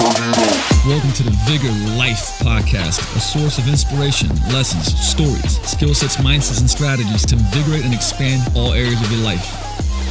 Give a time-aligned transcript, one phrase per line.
[0.00, 6.60] Welcome to the Vigor Life Podcast, a source of inspiration, lessons, stories, skill sets, mindsets,
[6.60, 9.44] and strategies to invigorate and expand all areas of your life.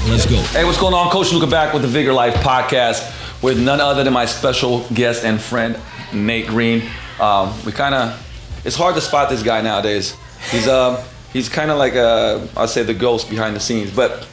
[0.08, 0.36] Let's go.
[0.54, 1.10] Hey, what's going on?
[1.10, 3.02] Coach Luca back with the Vigor Life podcast
[3.42, 5.76] with none other than my special guest and friend,
[6.14, 6.88] Nate Green.
[7.20, 10.16] Um, we kind of, it's hard to spot this guy nowadays.
[10.52, 11.04] He's uh,
[11.34, 13.90] he's kind of like uh, I'll say the ghost behind the scenes.
[13.90, 14.28] But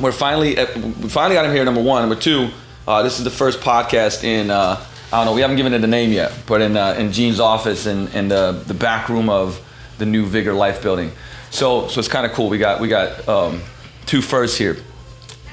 [0.00, 1.66] we're finally, uh, we finally got him here.
[1.66, 2.48] Number one, number two.
[2.86, 4.82] Uh, this is the first podcast in uh,
[5.12, 5.34] I don't know.
[5.34, 8.28] We haven't given it a name yet, but in uh, in Gene's office in in
[8.28, 9.60] the the back room of
[9.98, 11.10] the new Vigor Life building.
[11.50, 12.48] So so it's kind of cool.
[12.48, 13.62] We got we got um,
[14.06, 14.76] two firsts here.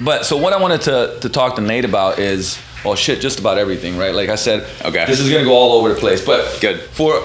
[0.00, 3.38] But so what I wanted to to talk to Nate about is well shit, just
[3.40, 4.14] about everything, right?
[4.14, 5.04] Like I said, Okay.
[5.06, 6.24] this is gonna go all over the place.
[6.24, 6.80] But Good.
[6.92, 7.20] for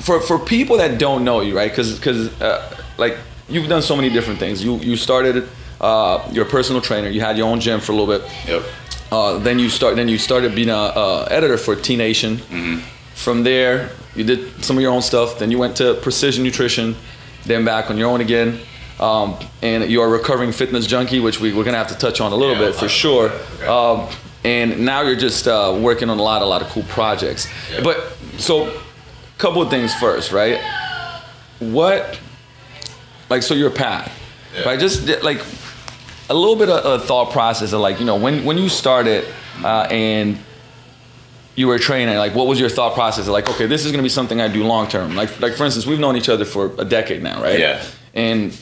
[0.00, 1.70] for for people that don't know you, right?
[1.70, 3.16] Because because uh, like
[3.48, 4.62] you've done so many different things.
[4.64, 5.48] You you started.
[5.80, 7.08] Uh, you're a personal trainer.
[7.08, 8.30] You had your own gym for a little bit.
[8.46, 8.62] Yep.
[9.14, 9.94] Uh, then you start.
[9.94, 12.38] Then you started being a uh, editor for T Nation.
[13.14, 15.38] From there, you did some of your own stuff.
[15.38, 16.96] Then you went to Precision Nutrition.
[17.46, 18.58] Then back on your own again.
[18.98, 22.32] Um, and you're a recovering fitness junkie, which we, we're gonna have to touch on
[22.32, 23.30] a little Yeah, bit for sure.
[23.30, 23.66] Okay.
[23.66, 24.08] Um,
[24.44, 27.46] and now you're just uh, working on a lot, a lot of cool projects.
[27.70, 27.82] Yeah.
[27.82, 28.80] But so, a
[29.38, 30.60] couple of things first, right?
[31.60, 32.18] What,
[33.30, 34.12] like, so your path,
[34.54, 34.64] Yeah.
[34.64, 34.78] right?
[34.80, 35.38] Just like
[36.30, 39.24] a little bit of a thought process of like, you know, when when you started
[39.62, 40.38] uh, and
[41.56, 43.28] you were training, like, what was your thought process?
[43.28, 45.14] Like, okay, this is gonna be something I do long term.
[45.14, 47.58] Like, like for instance, we've known each other for a decade now, right?
[47.58, 47.84] Yeah.
[48.14, 48.56] And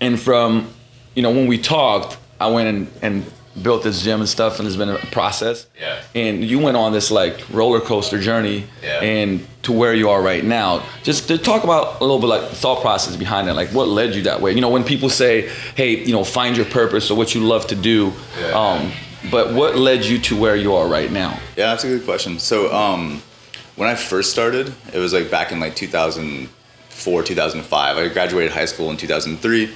[0.00, 0.72] and from
[1.14, 4.66] you know when we talked, I went and, and built this gym and stuff, and
[4.68, 5.66] it's been a process.
[5.80, 5.98] Yeah.
[6.14, 9.00] And you went on this like roller coaster journey, Yeah.
[9.02, 10.82] and to where you are right now.
[11.02, 13.88] Just to talk about a little bit like the thought process behind it, like what
[13.88, 14.52] led you that way.
[14.52, 17.66] You know, when people say, "Hey, you know, find your purpose or what you love
[17.68, 18.52] to do," Yeah.
[18.52, 18.92] um,
[19.30, 21.38] but what led you to where you are right now?
[21.56, 22.38] Yeah, that's a good question.
[22.38, 23.22] So, um,
[23.76, 27.96] when I first started, it was like back in like 2004, 2005.
[27.98, 29.70] I graduated high school in 2003,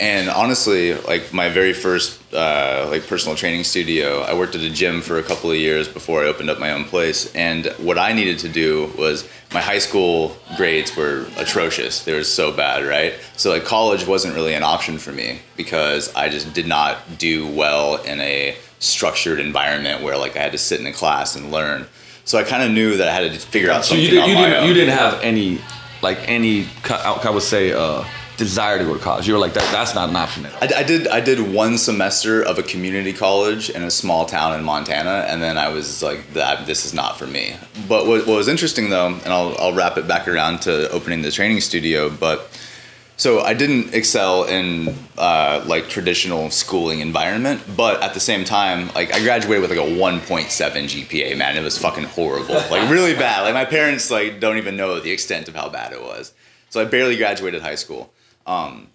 [0.00, 4.70] and honestly, like my very first uh, like personal training studio, I worked at a
[4.70, 7.32] gym for a couple of years before I opened up my own place.
[7.34, 12.02] And what I needed to do was my high school grades were atrocious.
[12.04, 13.14] They were so bad, right?
[13.36, 17.46] So like college wasn't really an option for me because I just did not do
[17.46, 21.52] well in a structured environment where like I had to sit in a class and
[21.52, 21.86] learn.
[22.24, 24.28] So I kind of knew that I had to figure out So something you, did,
[24.28, 24.68] you didn't own.
[24.68, 25.60] you didn't have any
[26.02, 28.04] like any I would say uh,
[28.36, 29.26] desire to go to college.
[29.26, 29.70] You were like that.
[29.72, 30.46] That's not an option.
[30.46, 34.58] I, I did I did one semester of a community college in a small town
[34.58, 37.56] in Montana, and then I was like, "That this is not for me."
[37.88, 41.22] But what, what was interesting though, and I'll I'll wrap it back around to opening
[41.22, 42.50] the training studio, but.
[43.16, 48.90] So I didn't excel in uh, like traditional schooling environment, but at the same time,
[48.92, 51.38] like I graduated with like a 1.7 GPA.
[51.38, 53.42] Man, it was fucking horrible, like really bad.
[53.42, 56.32] Like my parents like don't even know the extent of how bad it was.
[56.70, 58.12] So I barely graduated high school.
[58.46, 58.88] Um,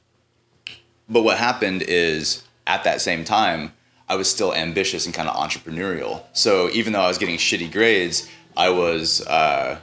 [1.07, 3.73] but what happened is at that same time,
[4.07, 6.23] I was still ambitious and kind of entrepreneurial.
[6.33, 8.27] So even though I was getting shitty grades,
[8.57, 9.79] I was uh,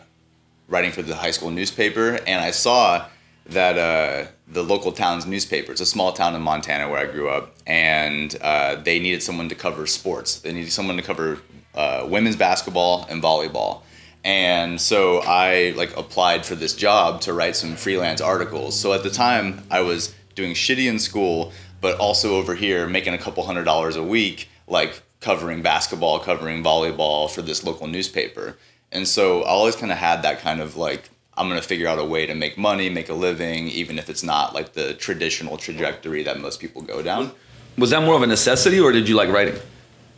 [0.69, 3.07] writing for the high school newspaper, and I saw
[3.47, 7.29] that uh, the local town's newspaper, it's a small town in Montana where I grew
[7.29, 10.41] up, and uh, they needed someone to cover sports.
[10.41, 11.41] They needed someone to cover
[11.75, 13.83] uh, women's basketball and volleyball.
[14.27, 18.77] And so I like applied for this job to write some freelance articles.
[18.79, 23.15] So at the time I was doing shitty in school, but also over here making
[23.15, 28.59] a couple hundred dollars a week, like covering basketball, covering volleyball for this local newspaper.
[28.91, 32.01] And so I always kind of had that kind of like, I'm gonna figure out
[32.01, 35.57] a way to make money, make a living, even if it's not like the traditional
[35.57, 37.31] trajectory that most people go down.
[37.79, 39.61] Was that more of a necessity, or did you like writing?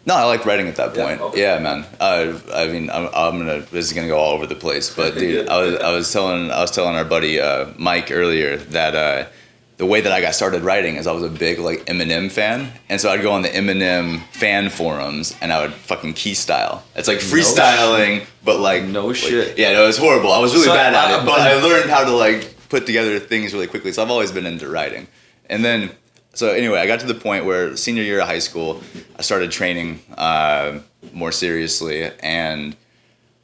[0.09, 1.21] No, I liked writing at that Yeah, point.
[1.21, 1.41] okay.
[1.43, 1.85] Yeah, man.
[2.01, 3.61] Uh, I mean, I'm, I'm gonna.
[3.61, 6.51] This is gonna go all over the place, but dude, I was I was telling
[6.51, 9.29] I was telling our buddy uh, Mike earlier that uh,
[9.77, 12.73] the way that I got started writing is I was a big like Eminem fan,
[12.89, 16.83] and so I'd go on the Eminem fan forums and I would fucking key style.
[16.97, 19.59] It's like freestyling, but like No like- shit.
[19.59, 20.33] Yeah, no, it was horrible.
[20.33, 22.55] I was really So, bad at uh, it, but- but I learned how to like
[22.71, 23.93] put together things really quickly.
[23.93, 25.07] So I've always been into writing,
[25.51, 25.91] and then
[26.39, 28.81] so anyway, I got to the point where senior year of high school,
[29.19, 30.79] I started training uh,
[31.13, 32.77] more seriously, and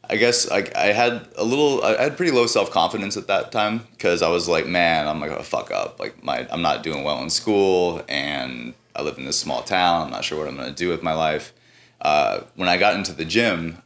[0.08, 3.50] I guess like I had a little, I had pretty low self confidence at that
[3.50, 5.98] time because I was like, man, I'm like a fuck up.
[5.98, 10.02] Like my, I'm not doing well in school, and I live in this small town.
[10.02, 11.52] I'm not sure what I'm gonna do with my life.
[12.00, 13.82] Uh, when I got into the gym,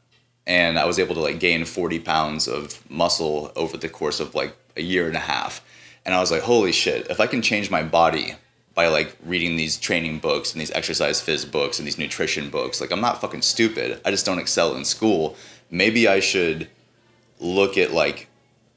[0.47, 4.35] and I was able to like gain 40 pounds of muscle over the course of
[4.35, 5.65] like a year and a half,
[6.05, 7.07] and I was like, holy shit!
[7.09, 8.35] If I can change my body
[8.79, 12.81] by like reading these training books and these exercise phys books and these nutrition books.
[12.81, 14.01] Like I'm not fucking stupid.
[14.05, 15.35] I just don't excel in school.
[15.69, 16.69] Maybe I should
[17.41, 18.29] look at like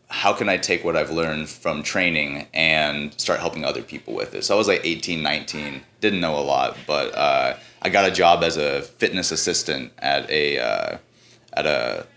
[0.07, 4.33] how can I take what I've learned from training and start helping other people with
[4.33, 4.43] it.
[4.43, 8.11] So I was like 18, 19, didn't know a lot, but uh, I got a
[8.11, 10.97] job as a fitness assistant at a uh,
[11.53, 12.07] at a,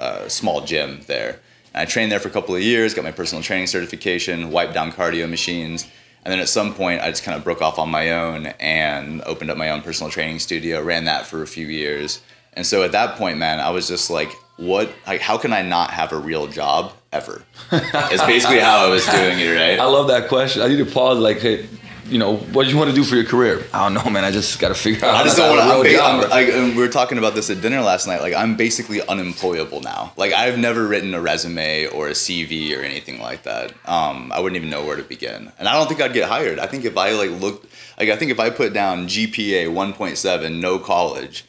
[0.00, 1.38] a small gym there.
[1.72, 4.74] And I trained there for a couple of years, got my personal training certification, wiped
[4.74, 5.86] down cardio machines.
[6.24, 9.22] And then at some point, I just kind of broke off on my own and
[9.22, 12.20] opened up my own personal training studio, ran that for a few years.
[12.54, 15.62] And so at that point, man, I was just like, what, like, how can I
[15.62, 17.42] not have a real job ever?
[17.72, 19.78] it's basically how I was doing it, right?
[19.80, 20.62] I love that question.
[20.62, 21.18] I need to pause.
[21.18, 21.66] Like, hey,
[22.12, 23.64] you know, what do you want to do for your career?
[23.72, 24.22] I don't know, man.
[24.22, 25.14] I just got to figure out.
[25.14, 26.28] I just don't want to.
[26.30, 28.20] I, and we were talking about this at dinner last night.
[28.20, 30.12] Like, I'm basically unemployable now.
[30.18, 33.72] Like, I've never written a resume or a CV or anything like that.
[33.86, 36.58] Um, I wouldn't even know where to begin, and I don't think I'd get hired.
[36.58, 37.66] I think if I like looked,
[37.98, 41.46] like, I think if I put down GPA 1.7, no college,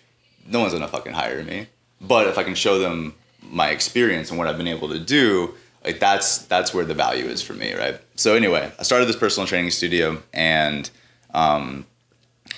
[0.47, 1.67] no one's gonna fucking hire me.
[1.99, 5.55] But if I can show them my experience and what I've been able to do,
[5.83, 7.99] like that's that's where the value is for me, right?
[8.15, 10.89] So anyway, I started this personal training studio, and
[11.33, 11.85] um,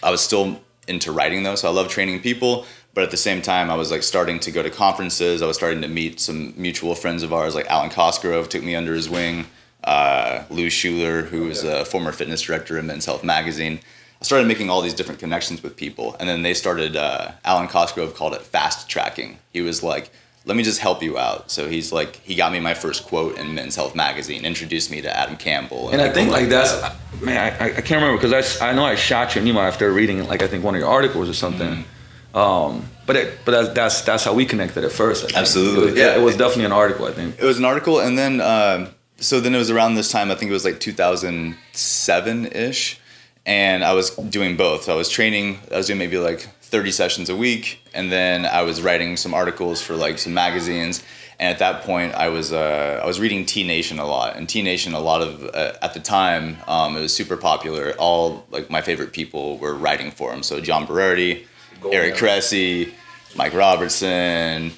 [0.03, 2.65] I was still into writing though, so I love training people.
[2.93, 5.41] But at the same time, I was like starting to go to conferences.
[5.41, 8.73] I was starting to meet some mutual friends of ours, like Alwyn Cosgrove took me
[8.75, 9.47] under his wing.
[9.83, 13.79] Uh, Lou Schuler, who was a former fitness director in Men's Health magazine.
[14.21, 16.95] I started making all these different connections with people, and then they started.
[16.95, 19.39] Uh, Alwyn Cosgrove called it fast tracking.
[19.51, 20.09] He was like,
[20.45, 23.37] "Let me just help you out." So he's like, he got me my first quote
[23.37, 26.73] in Men's Health magazine, introduced me to Adam Campbell, And I think like that's
[27.21, 29.91] man, I, I can't remember because I, I know I shot you an email after
[29.91, 31.85] reading like I think one of your articles or something.
[32.33, 35.23] Um, but it, but that's, that's that's how we connected at first.
[35.23, 35.37] I think.
[35.37, 36.17] Absolutely, it was, yeah.
[36.17, 37.05] It was definitely an article.
[37.05, 37.39] I think.
[37.39, 40.31] It was an article, and then um, so then it was around this time.
[40.31, 42.99] I think it was like 2007 ish,
[43.45, 44.83] and I was doing both.
[44.83, 45.59] So I was training.
[45.71, 49.33] I was doing maybe like 30 sessions a week, and then I was writing some
[49.33, 51.03] articles for like some magazines.
[51.39, 54.47] And at that point, I was uh, I was reading T Nation a lot, and
[54.47, 57.93] T Nation a lot of uh, at the time um, it was super popular.
[57.97, 60.43] All like my favorite people were writing for him.
[60.43, 61.45] So John Berardi,
[61.91, 62.93] Eric Cressey,
[63.35, 64.71] Mike Robertson,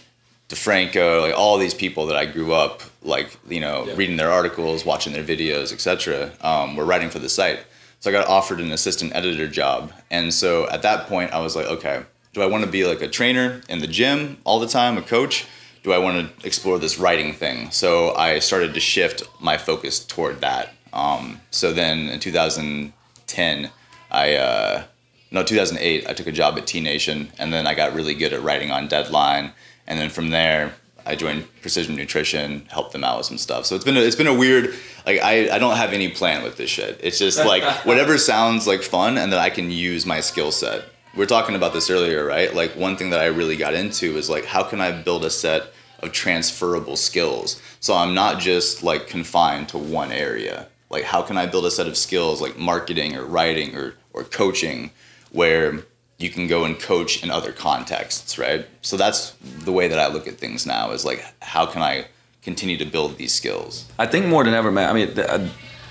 [0.49, 3.93] DeFranco, like all these people that I grew up like you know Yeah.
[3.95, 6.31] reading their articles, watching their videos, etc.
[6.41, 7.59] Um, were writing for the site.
[7.99, 11.55] So I got offered an assistant editor job, and so at that point I was
[11.55, 12.03] like, okay,
[12.33, 15.01] do I want to be like a trainer in the gym all the time, a
[15.01, 15.47] coach?
[15.81, 17.71] Do I want to explore this writing thing?
[17.71, 20.73] So I started to shift my focus toward that.
[20.93, 23.71] Um, so then in 2010,
[24.11, 24.83] I uh,
[25.31, 28.33] no 2008 I took a job at T Nation, and then I got really good
[28.33, 29.53] at writing on deadline,
[29.87, 30.75] and then from there
[31.07, 33.65] I joined Precision Nutrition, helped them out with some stuff.
[33.65, 34.75] So it's been a, it's been a weird
[35.05, 36.99] like I, I don't have any plan with this shit.
[37.01, 40.85] It's just like whatever sounds like fun, and that I can use my skill set.
[41.15, 42.53] We are talking about this earlier, right?
[42.53, 45.29] Like one thing that I really got into is like how can I build a
[45.29, 50.67] set of transferable skills so I'm not just like confined to one area.
[50.89, 54.23] Like how can I build a set of skills like marketing or writing or or
[54.23, 54.91] coaching
[55.31, 55.85] where
[56.17, 58.65] you can go and coach in other contexts, right?
[58.81, 62.07] So that's the way that I look at things now is like how can I
[62.41, 63.85] continue to build these skills?
[63.99, 64.89] I think more than ever, man.
[64.89, 65.47] I mean, the, uh,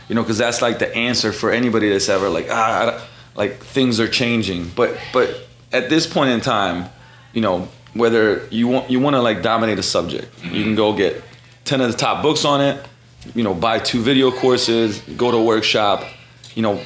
[0.09, 3.07] you know, because that's like the answer for anybody that's ever like, ah, I
[3.37, 4.71] like things are changing.
[4.75, 6.89] But but at this point in time,
[7.33, 10.97] you know, whether you want you want to like dominate a subject, you can go
[10.97, 11.23] get
[11.65, 12.85] ten of the top books on it.
[13.35, 16.05] You know, buy two video courses, go to a workshop.
[16.55, 16.81] You know,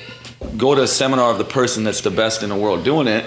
[0.56, 3.26] go to a seminar of the person that's the best in the world doing it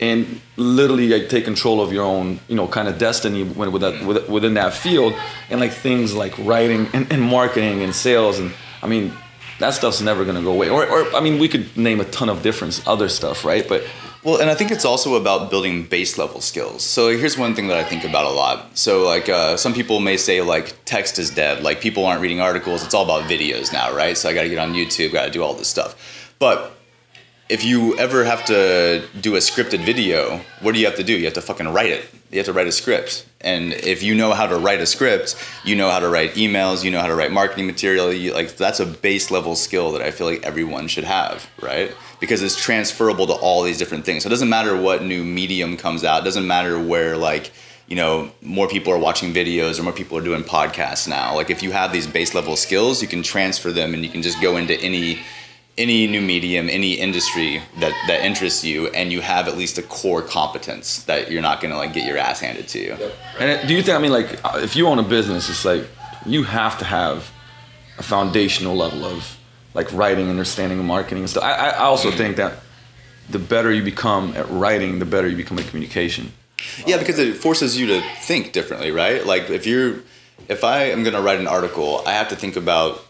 [0.00, 3.82] and literally like take control of your own you know kind of destiny when, with
[3.82, 5.14] that, with, within that field
[5.50, 9.12] and like things like writing and, and marketing and sales and i mean
[9.58, 12.04] that stuff's never going to go away or, or i mean we could name a
[12.06, 13.82] ton of different other stuff right but
[14.24, 16.82] Well, and I think it's also about building base level skills.
[16.82, 18.76] So here's one thing that I think about a lot.
[18.76, 22.40] So like uh, some people may say like text is dead, like people aren't reading
[22.40, 22.84] articles.
[22.84, 24.18] It's all about videos now, right?
[24.18, 26.17] So I got to get on YouTube, got to do all this stuff.
[26.38, 26.74] But
[27.48, 31.16] if you ever have to do a scripted video, what do you have to do?
[31.16, 32.08] You have to fucking write it.
[32.30, 33.26] You have to write a script.
[33.40, 36.84] And if you know how to write a script, you know how to write emails,
[36.84, 38.12] you know how to write marketing material.
[38.12, 41.94] You, like that's a base level skill that I feel like everyone should have, right?
[42.20, 44.24] Because it's transferable to all these different things.
[44.24, 46.22] So it doesn't matter what new medium comes out.
[46.22, 47.50] It doesn't matter where like
[47.86, 51.34] you know more people are watching videos or more people are doing podcasts now.
[51.34, 54.20] Like if you have these base level skills, you can transfer them and you can
[54.20, 55.20] just go into any
[55.78, 59.82] any new medium, any industry that, that interests you, and you have at least a
[59.82, 62.96] core competence that you're not gonna like get your ass handed to you.
[63.38, 65.84] and do you think i mean like uh, if you own a business it's like
[66.26, 67.30] you have to have
[67.98, 69.38] a foundational level of
[69.74, 71.44] like writing, understanding, marketing and stuff.
[71.44, 72.58] I, I also think that
[73.30, 76.32] the better you become at writing, the better you become at communication.
[76.86, 79.24] Yeah, because it forces you to think differently, right?
[79.24, 80.00] Like if you're,
[80.48, 83.04] if I am going to write an article, I have to think about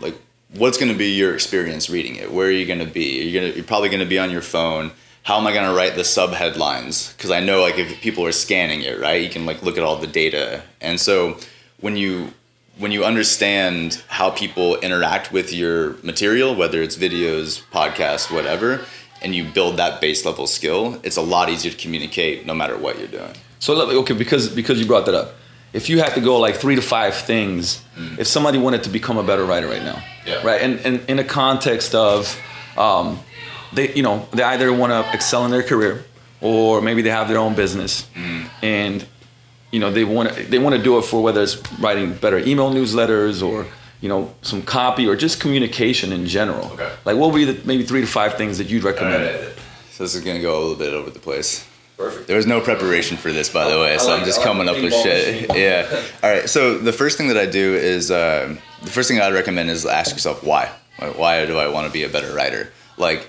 [0.00, 0.14] like
[0.54, 2.32] what's going to be your experience reading it.
[2.32, 3.22] Where are you going to be?
[3.22, 4.92] You're gonna, you're probably going to be on your phone.
[5.22, 7.12] How am I going to write the sub headlines?
[7.12, 9.84] Because I know like if people are scanning it, right, you can like look at
[9.84, 10.62] all the data.
[10.80, 11.38] And so
[11.80, 12.32] when you
[12.78, 18.84] when you understand how people interact with your material, whether it's videos, podcasts, whatever,
[19.20, 22.78] and you build that base level skill, it's a lot easier to communicate no matter
[22.78, 23.32] what you're doing.
[23.58, 25.34] So okay, because because you brought that up,
[25.72, 28.18] if you had to go like three to five things, mm.
[28.18, 30.42] if somebody wanted to become a better writer right now, yeah.
[30.42, 32.40] right, and, and in a context of,
[32.76, 33.20] um,
[33.72, 36.04] they you know they either want to excel in their career,
[36.40, 38.48] or maybe they have their own business, mm.
[38.62, 39.06] and
[39.70, 42.38] you know they want to they want to do it for whether it's writing better
[42.38, 43.66] email newsletters or
[44.00, 46.66] you know, some copy or just communication in general.
[46.72, 46.92] Okay.
[47.04, 49.24] Like, what would be the maybe three to five things that you'd recommend?
[49.24, 49.54] Right.
[49.90, 51.67] So this is gonna go a little bit over the place.
[51.98, 52.28] Perfect.
[52.28, 54.76] There was no preparation for this, by the way, so like I'm just coming up
[54.76, 55.50] with shit.
[55.56, 56.02] yeah.
[56.22, 56.48] All right.
[56.48, 59.84] So the first thing that I do is uh, the first thing I'd recommend is
[59.84, 60.70] ask yourself why.
[61.16, 62.72] Why do I want to be a better writer?
[62.96, 63.28] Like,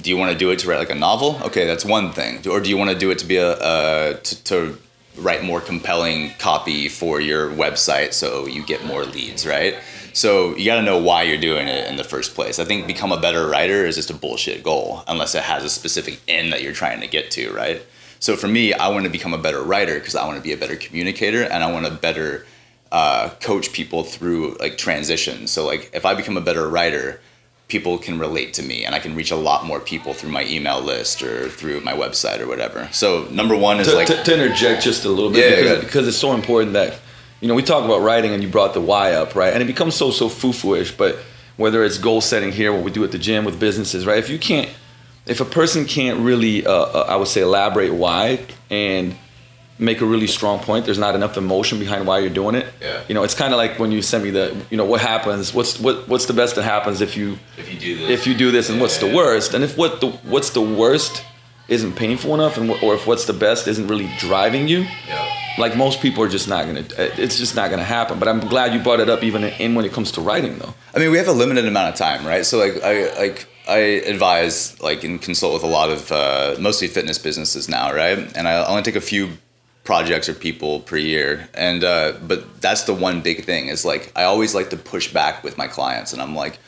[0.00, 1.40] do you want to do it to write like a novel?
[1.44, 2.46] Okay, that's one thing.
[2.46, 4.78] Or do you want to do it to be a uh, to, to
[5.16, 9.76] write more compelling copy for your website so you get more leads, right?
[10.16, 12.58] So you got to know why you're doing it in the first place.
[12.58, 15.68] I think become a better writer is just a bullshit goal unless it has a
[15.68, 17.82] specific end that you're trying to get to, right?
[18.18, 20.52] So for me, I want to become a better writer because I want to be
[20.52, 22.46] a better communicator and I want to better
[22.90, 25.50] uh, coach people through like transitions.
[25.50, 27.20] So like if I become a better writer,
[27.68, 30.46] people can relate to me and I can reach a lot more people through my
[30.46, 32.88] email list or through my website or whatever.
[32.90, 35.84] So number one is to, like to, to, interject just a little bit yeah, because,
[35.84, 37.00] because it's so important that
[37.40, 39.66] you know we talk about writing and you brought the why up right and it
[39.66, 41.18] becomes so so foo-foo-ish but
[41.56, 44.28] whether it's goal setting here what we do at the gym with businesses right if
[44.28, 44.70] you can't
[45.26, 49.16] if a person can't really uh, uh, I would say elaborate why and
[49.78, 50.84] make a really strong point.
[50.84, 52.66] There's not enough emotion behind why you're doing it.
[52.80, 53.02] Yeah.
[53.08, 55.52] You know, it's kind of like when you send me the, you know, what happens?
[55.52, 58.10] What's what what's the best that happens if you if you do this?
[58.10, 59.54] If you do this, and what's the worst?
[59.54, 61.22] And if what the what's the worst
[61.68, 64.86] isn't painful enough, and or if what's the best isn't really driving you.
[65.06, 65.25] Yeah.
[65.58, 68.18] Like most people are just not gonna, it's just not gonna happen.
[68.18, 70.74] But I'm glad you brought it up, even in when it comes to writing, though.
[70.94, 72.44] I mean, we have a limited amount of time, right?
[72.44, 76.88] So like, I like I advise like and consult with a lot of uh, mostly
[76.88, 78.18] fitness businesses now, right?
[78.36, 79.38] And I only take a few
[79.86, 84.10] projects or people per year and uh, but that's the one big thing is like
[84.16, 86.58] i always like to push back with my clients and i'm like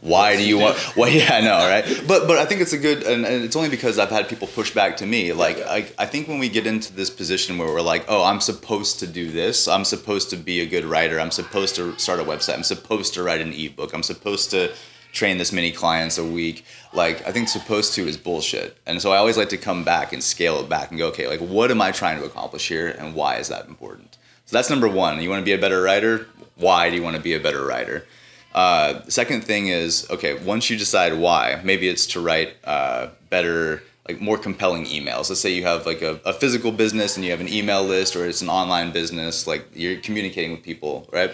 [0.00, 2.78] why do you want well yeah i know right but but i think it's a
[2.78, 5.86] good and, and, it's only because i've had people push back to me like I,
[5.98, 9.06] I think when we get into this position where we're like oh i'm supposed to
[9.06, 12.54] do this i'm supposed to be a good writer i'm supposed to start a website
[12.54, 14.72] i'm supposed to write an ebook i'm supposed to
[15.12, 16.64] train this many clients a week.
[16.92, 18.78] Like I think supposed to is bullshit.
[18.86, 21.26] And so I always like to come back and scale it back and go, okay,
[21.26, 24.18] like what am I trying to accomplish here and why is that important?
[24.46, 25.20] So that's number one.
[25.20, 26.26] You want to be a better writer?
[26.56, 28.06] Why do you want to be a better writer?
[28.54, 33.82] Uh, second thing is, okay, once you decide why, maybe it's to write uh, better,
[34.08, 35.28] like more compelling emails.
[35.28, 38.16] Let's say you have like a, a physical business and you have an email list
[38.16, 41.32] or it's an online business, like you're communicating with people, right?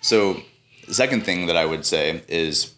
[0.00, 0.40] So
[0.86, 2.74] the second thing that I would say is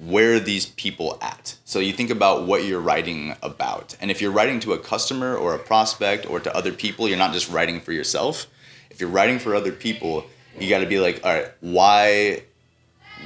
[0.00, 1.56] where are these people at?
[1.64, 3.96] So you think about what you're writing about.
[4.00, 7.18] And if you're writing to a customer or a prospect or to other people, you're
[7.18, 8.46] not just writing for yourself.
[8.90, 10.24] If you're writing for other people,
[10.58, 12.42] you got to be like, all right, why,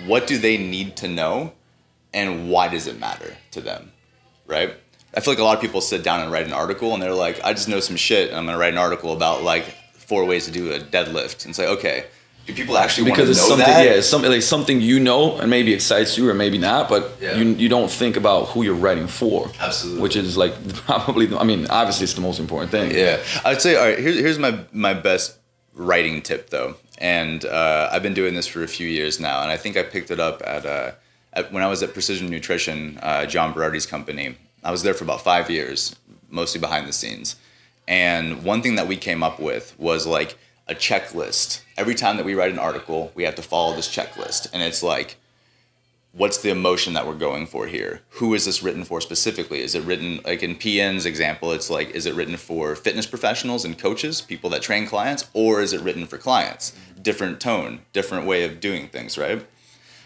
[0.07, 1.53] what do they need to know?
[2.13, 3.93] And why does it matter to them?
[4.47, 4.75] Right?
[5.15, 7.15] I feel like a lot of people sit down and write an article and they're
[7.15, 9.65] like, I just know some shit and I'm going to write an article about like
[9.93, 11.45] four ways to do a deadlift.
[11.45, 12.07] And it's like, okay,
[12.47, 13.85] do people actually because it's something that?
[13.85, 17.17] yeah it's something like something you know and maybe excites you or maybe not but
[17.21, 17.37] yeah.
[17.37, 20.53] you you don't think about who you're writing for absolutely which is like
[20.85, 24.19] probably i mean obviously it's the most important thing yeah i'd say all right here's,
[24.19, 25.39] here's my my best
[25.75, 29.51] writing tip though and uh, i've been doing this for a few years now and
[29.51, 30.93] i think i picked it up at, uh,
[31.33, 35.05] at when i was at precision nutrition uh, john berardi's company i was there for
[35.05, 35.97] about five years
[36.31, 37.37] mostly behind the scenes
[37.87, 41.61] and one thing that we came up with was like a checklist.
[41.77, 44.49] Every time that we write an article, we have to follow this checklist.
[44.53, 45.17] And it's like,
[46.17, 48.03] what's the emotion that we're going for here?
[48.11, 49.61] Who is this written for specifically?
[49.61, 53.65] Is it written, like in PN's example, it's like, is it written for fitness professionals
[53.65, 56.73] and coaches, people that train clients, or is it written for clients?
[57.01, 59.45] Different tone, different way of doing things, right?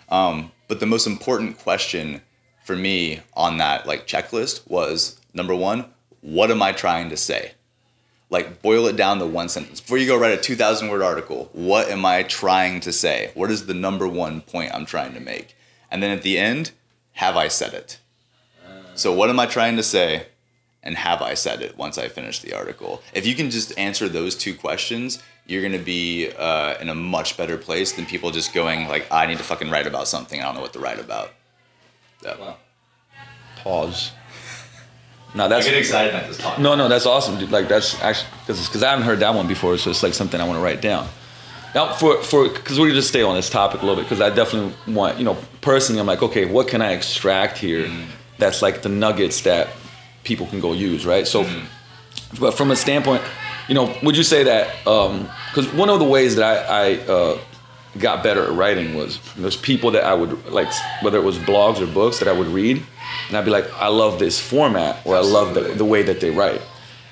[0.09, 2.23] Um, but the most important question
[2.65, 5.85] for me on that like checklist was number one,
[6.23, 7.53] what am I trying to say?
[8.31, 9.81] Like boil it down to one sentence.
[9.81, 13.31] Before you go write a 2000 word article, what am I trying to say?
[13.35, 15.55] What is the number one point I'm trying to make?
[15.91, 16.73] And then at the end,
[17.13, 17.99] have I said it?
[18.95, 20.27] So what am I trying to say?
[20.83, 23.03] And have I said it once I finish the article?
[23.13, 27.37] If you can just answer those two questions, you're gonna be uh, in a much
[27.37, 30.41] better place than people just going like, I need to fucking write about something.
[30.41, 31.31] I don't know what to write about.
[32.25, 32.55] Yeah.
[33.59, 34.13] Pause.
[35.35, 36.59] No, that's get excited at this talk.
[36.59, 37.51] no, no, that's awesome, dude.
[37.51, 40.45] Like that's actually because I haven't heard that one before, so it's like something I
[40.45, 41.07] want to write down.
[41.75, 44.35] Now, for for because we just stay on this topic a little bit because I
[44.35, 45.37] definitely want you know
[45.69, 47.85] personally, I'm like, okay, what can I extract here?
[47.85, 48.07] Mm.
[48.39, 49.69] That's like the nuggets that
[50.25, 51.27] people can go use, right?
[51.29, 51.67] So, mm.
[52.41, 53.23] but from a standpoint,
[53.69, 54.87] you know, would you say that?
[54.87, 57.39] Um, because one of the ways that I, I uh,
[57.99, 60.73] got better at writing was there's people that I would like,
[61.03, 62.83] whether it was blogs or books that I would read,
[63.29, 66.21] and I'd be like, I love this format, or I love the, the way that
[66.21, 66.63] they write,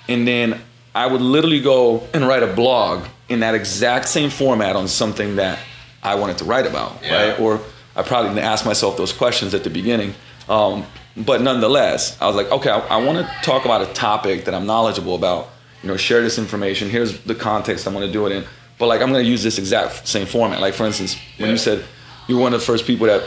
[0.09, 0.63] and then
[0.95, 5.37] I would literally go and write a blog in that exact same format on something
[5.37, 5.59] that
[6.03, 7.33] I wanted to write about, Yeah.
[7.33, 7.41] right?
[7.41, 7.61] Or
[7.97, 10.15] I probably didn't ask myself those questions at the beginning.
[10.49, 10.85] Um,
[11.17, 14.55] but nonetheless, I was like, okay, I, I want to talk about a topic that
[14.55, 15.49] I'm knowledgeable about.
[15.83, 16.91] You know, share this information.
[16.91, 18.45] Here's the context I'm going to do it in.
[18.79, 20.61] But like, I'm going to use this exact same format.
[20.61, 21.53] Like, for instance, when Yeah.
[21.53, 21.85] you said
[22.29, 23.23] you were one of the first people that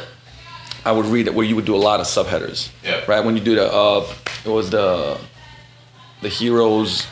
[0.86, 2.70] I would read it, where you would do a lot of subheaders.
[2.84, 3.02] Yeah.
[3.08, 3.24] Right.
[3.26, 4.06] When you do the, uh,
[4.46, 5.18] it was the,
[6.22, 7.08] the heroes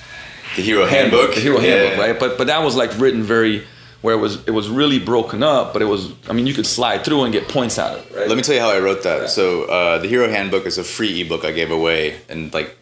[0.56, 1.34] The hero handbook.
[1.36, 2.06] the hero handbook, Yeah.
[2.12, 2.20] right?
[2.20, 3.66] But but that was like written very
[4.02, 6.68] where it was it was really broken up, but it was I mean you could
[6.68, 8.28] slide through and get points out of it, right?
[8.28, 9.30] Let me tell you how I wrote that.
[9.30, 12.76] So, uh, the Hero Handbook is a free ebook I gave away in like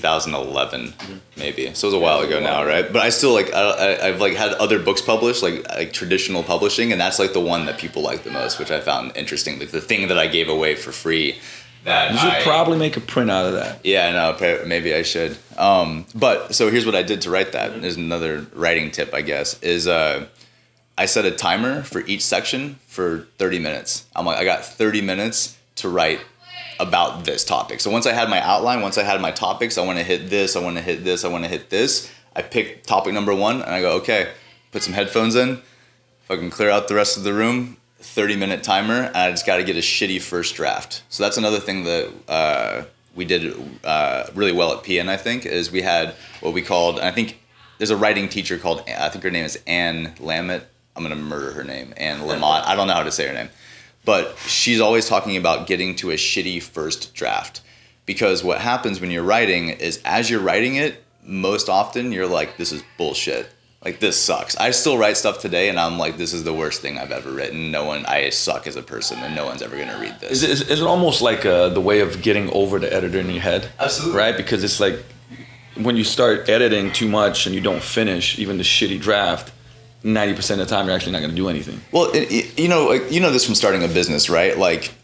[0.00, 0.94] 2011,
[1.36, 1.72] maybe.
[1.74, 2.92] So it was a while ago now, right?
[2.92, 6.42] But I still like I, I, I've like had other books published, like like traditional
[6.42, 9.58] publishing, and that's like the one that people like the most, which I found interesting.
[9.58, 11.38] Like the thing that I gave away for free.
[11.84, 13.78] That you should I- probably make a print out of that.
[13.84, 15.38] yeah, no, maybe I should.
[15.56, 17.80] Um, but so here's what I did to write that.
[17.80, 20.26] There's another writing tip, I guess, is uh,
[20.98, 24.06] I set a timer for each section for 30 minutes.
[24.14, 26.20] I'm like, I got 30 minutes to write
[26.80, 27.80] about this topic.
[27.80, 30.30] So once I had my outline, once I had my topics, I want to hit
[30.30, 32.10] this, I want to hit this, I want to hit this.
[32.34, 34.32] I pick topic number one, and I go, okay,
[34.72, 35.62] put some headphones in,
[36.24, 37.78] fucking clear out the rest of the room.
[37.98, 41.02] 30 minute timer, and I just got to get a shitty first draft.
[41.08, 45.46] So that's another thing that uh, we did uh, really well at PN, I think,
[45.46, 47.40] is we had what we called, I think
[47.78, 50.64] there's a writing teacher called, I think her name is Anne Lamott.
[50.96, 52.64] I'm to murder her name, Anne Lamott.
[52.64, 53.50] I don't know how to say her name.
[54.04, 57.60] But she's always talking about getting to a shitty first draft.
[58.06, 62.56] Because what happens when you're writing is as you're writing it, most often you're like,
[62.56, 63.50] this is bullshit.
[63.84, 64.56] Like, this sucks.
[64.56, 67.30] I still write stuff today and I'm like, this is the worst thing I've ever
[67.30, 67.70] written.
[67.70, 70.30] No one, I suck as a person and no one's ever to read this.
[70.30, 73.20] Is it, is, is it almost like uh, the way of getting over the editor
[73.20, 73.70] in your head?
[73.78, 74.16] Absolutely.
[74.16, 74.36] Right?
[74.36, 75.04] Because it's like
[75.76, 79.52] when you start editing too much and you don't finish even the shitty draft,
[80.04, 81.80] 90% of the time you're actually not going to do anything.
[81.92, 84.56] Well, it, it- you know, like, you know this from starting a business, right?
[84.56, 84.94] Like,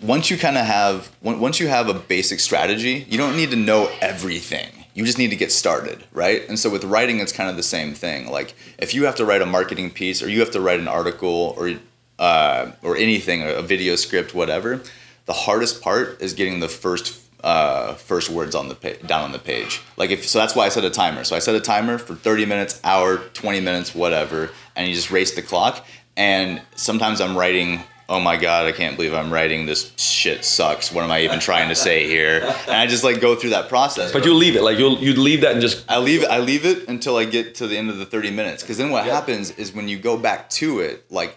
[0.00, 3.56] once you kind of have, once you have a basic strategy, you don't need to
[3.56, 4.68] know everything.
[4.94, 6.46] You just need to get started, right?
[6.48, 8.30] And so with writing, it's kind of the same thing.
[8.30, 10.88] Like, if you have to write a marketing piece, or you have to write an
[10.88, 11.72] article, or
[12.18, 14.82] uh, or anything, a video script, whatever,
[15.26, 19.32] the hardest part is getting the first uh, first words on the pa- down on
[19.32, 19.80] the page.
[19.96, 21.24] Like if so, that's why I set a timer.
[21.24, 25.10] So I set a timer for thirty minutes, hour, twenty minutes, whatever, and you just
[25.10, 25.84] race the clock.
[26.16, 27.82] And sometimes I'm writing.
[28.08, 30.90] Oh my god, I can't believe I'm writing this shit sucks.
[30.92, 32.40] What am I even trying to say here?
[32.66, 34.12] And I just like go through that process.
[34.12, 34.62] But you'll leave it.
[34.62, 37.54] Like you'll you'd leave that and just I leave I leave it until I get
[37.56, 40.16] to the end of the 30 minutes because then what happens is when you go
[40.16, 41.36] back to it like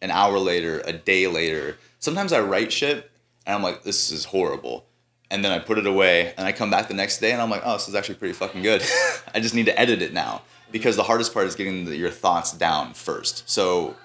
[0.00, 3.10] an hour later, a day later, sometimes I write shit
[3.46, 4.86] and I'm like this is horrible.
[5.30, 7.50] And then I put it away and I come back the next day and I'm
[7.50, 8.82] like, "Oh, this is actually pretty fucking good."
[9.34, 12.10] I just need to edit it now because the hardest part is getting the, your
[12.10, 13.48] thoughts down first.
[13.48, 13.96] So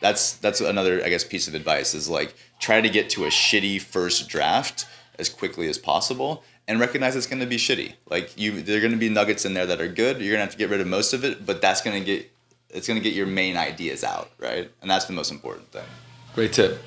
[0.00, 3.28] that's that's another I guess piece of advice is like try to get to a
[3.28, 4.86] shitty first draft
[5.18, 7.94] as quickly as possible and recognize it's going to be shitty.
[8.10, 10.20] Like you there're going to be nuggets in there that are good.
[10.20, 12.04] You're going to have to get rid of most of it, but that's going to
[12.04, 12.30] get
[12.70, 14.70] it's going to get your main ideas out, right?
[14.82, 15.86] And that's the most important thing.
[16.34, 16.82] Great tip.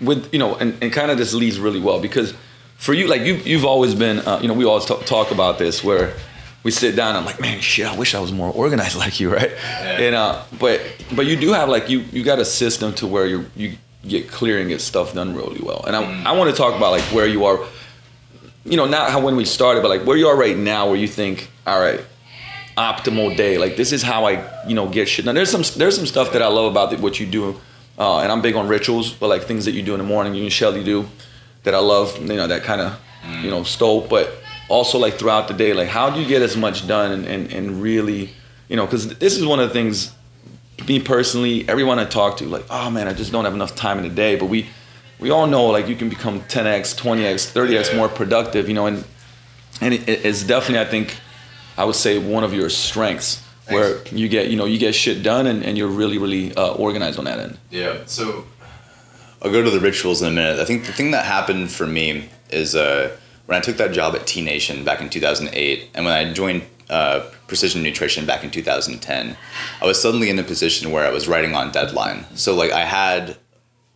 [0.00, 2.34] With you know, and, and kind of this leads really well because
[2.80, 5.58] for you, like you you've always been, uh, you know, we always talk, talk about
[5.58, 6.14] this where
[6.62, 7.14] we sit down.
[7.14, 9.50] I'm like, man, shit, I wish I was more organized like you, right?
[9.50, 10.00] Yeah.
[10.00, 10.80] And uh, but
[11.14, 13.76] but you do have like you you got a system to where you you
[14.08, 15.84] get clear and get stuff done really well.
[15.86, 17.60] And I I want to talk about like where you are,
[18.64, 20.96] you know, not how when we started, but like where you are right now, where
[20.96, 22.00] you think, all right,
[22.78, 23.58] optimal day.
[23.58, 25.26] Like this is how I, you know, get shit.
[25.26, 27.60] Now there's some there's some stuff that I love about what you do,
[27.98, 30.34] uh, and I'm big on rituals, but like things that you do in the morning,
[30.34, 31.06] you and Shelly do,
[31.64, 32.18] that I love.
[32.18, 32.98] You know, that kind of,
[33.42, 34.06] you know, stole.
[34.06, 34.32] But
[34.68, 37.52] also like throughout the day, like how do you get as much done and and,
[37.52, 38.30] and really,
[38.68, 40.12] you know, because this is one of the things.
[40.88, 43.98] Me personally, everyone I talk to, like, oh man, I just don't have enough time
[43.98, 44.36] in the day.
[44.36, 44.66] But we,
[45.18, 49.04] we all know like you can become 10x, 20x, 30x more productive, you know, and
[49.82, 51.16] and it, it's definitely I think
[51.76, 55.22] I would say one of your strengths where you get you know you get shit
[55.22, 57.58] done and, and you're really really uh, organized on that end.
[57.70, 57.98] Yeah.
[58.06, 58.44] So
[59.42, 60.58] I'll go to the rituals in a minute.
[60.60, 64.14] I think the thing that happened for me is uh, when I took that job
[64.14, 68.50] at T Nation back in 2008, and when I joined uh, Precision Nutrition back in
[68.50, 69.36] 2010,
[69.80, 72.26] I was suddenly in a position where I was writing on deadline.
[72.34, 73.38] So like I had,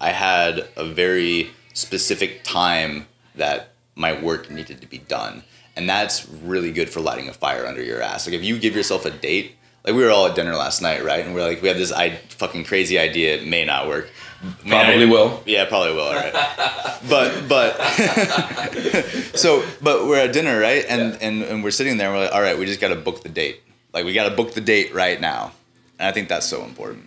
[0.01, 5.43] I had a very specific time that my work needed to be done,
[5.77, 8.27] and that's really good for lighting a fire under your ass.
[8.27, 9.57] Like if you give yourself a date.
[9.87, 11.23] Like we were all at dinner last night, right?
[11.27, 13.37] And we're like, we have this I- fucking crazy idea.
[13.37, 14.09] It may not work.
[14.67, 15.43] Probably will.
[15.47, 16.03] Yeah, probably will.
[16.03, 16.33] All right.
[17.09, 17.77] but but
[19.35, 20.85] so but we're at dinner, right?
[20.89, 22.09] And and and we're sitting there.
[22.09, 23.61] and We're like, all right, we just got to book the date.
[23.93, 25.53] Like we got to book the date right now.
[25.99, 27.07] And I think that's so important.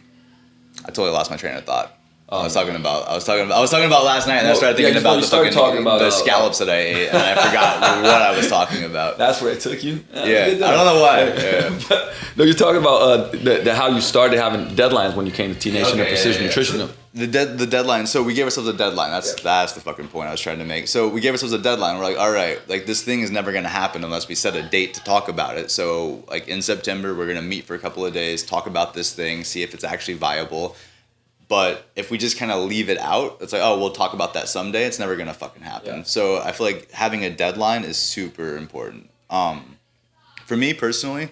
[0.84, 1.96] I totally lost my train of thought.
[2.29, 4.47] I was talking about I was talking about I was talking about last night, and
[4.49, 7.07] I started thinking you- about the fucking talking about, the uh, scallops that I ate,
[7.07, 9.17] and I forgot what I was talking about.
[9.17, 10.03] That's where it took you.
[10.13, 11.23] Yeah, I don't know why.
[11.23, 12.13] Yeah.
[12.35, 15.53] no, you're talking about uh, the, the, how you started having deadlines when you came
[15.53, 16.47] to T Nation Okay, and Precision yeah, yeah.
[16.47, 16.89] Nutrition.
[17.13, 18.05] The dead the deadline.
[18.07, 19.09] So we gave ourselves a deadline.
[19.09, 20.89] That's that's the fucking point I was trying to make.
[20.89, 21.97] So we gave ourselves a deadline.
[21.97, 24.63] We're like, all right, like this thing is never gonna happen unless we set a
[24.63, 25.71] date to talk about it.
[25.71, 29.13] So like in September, we're gonna meet for a couple of days, talk about this
[29.13, 30.75] thing, see if it's actually viable.
[31.47, 34.33] But if we just kind of leave it out, it's like, oh, we'll talk about
[34.33, 34.83] that someday.
[34.83, 35.97] It's never gonna fucking happen.
[35.97, 36.03] Yeah.
[36.03, 39.10] So I feel like having a deadline is super important.
[39.29, 39.77] Um,
[40.45, 41.29] for me personally,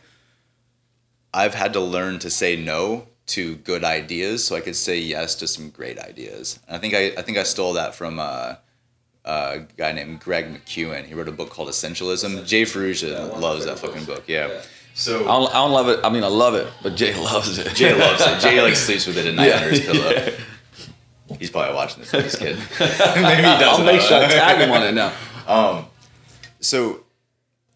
[1.33, 5.35] I've had to learn to say no to good ideas so I could say yes
[5.35, 6.59] to some great ideas.
[6.67, 8.55] And I think I, I think I stole that from uh,
[9.25, 11.05] a guy named Greg McKeown.
[11.05, 12.45] He wrote a book called Essentialism.
[12.45, 14.23] Jay Ferruggia loves that fucking book.
[14.27, 14.45] Yeah.
[14.45, 14.63] I
[14.97, 15.99] So don't, I don't love it.
[16.03, 17.75] I mean, I love it, but Jay loves it.
[17.75, 18.39] Jay loves it.
[18.39, 20.09] Jay like sleeps with it at night Yeah, under his pillow.
[20.09, 20.29] yeah.
[21.37, 22.11] He's probably watching this.
[22.11, 22.55] He's kid.
[22.79, 23.63] Maybe he doesn't.
[23.63, 25.11] I'll make sure I tag him on it now.
[26.59, 27.01] so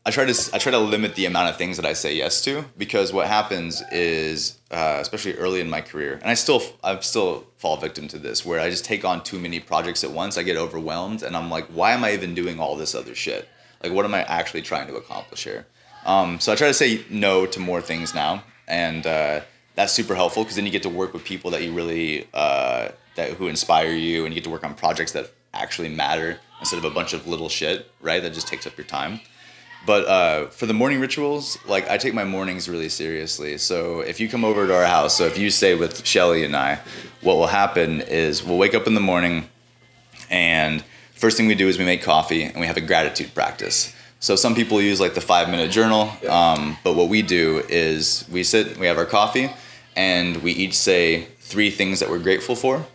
[0.05, 2.41] I try to I try to limit the amount of things that I say yes
[2.45, 6.97] to because what happens is uh, especially early in my career and I still I
[7.01, 10.37] still fall victim to this where I just take on too many projects at once
[10.37, 13.49] I get overwhelmed and I'm like why am I even doing all this other shit
[13.83, 15.67] like what am I actually trying to accomplish here
[16.05, 19.41] um, so I try to say no to more things now and uh,
[19.75, 22.89] that's super helpful because then you get to work with people that you really uh,
[23.15, 26.77] that who inspire you and you get to work on projects that actually matter instead
[26.77, 29.19] of a bunch of little shit right that just takes up your time
[29.85, 33.57] but uh, for the morning rituals, like I take my mornings really seriously.
[33.57, 36.55] So if you come over to our house, so if you stay with Shelly and
[36.55, 36.79] I,
[37.21, 39.47] what will happen is we'll wake up in the morning,
[40.29, 40.83] and
[41.13, 43.95] first thing we do is we make coffee and we have a gratitude practice.
[44.19, 48.25] So some people use like the five minute journal, um, but what we do is
[48.29, 49.49] we sit, we have our coffee,
[49.95, 52.85] and we each say three things that we're grateful for,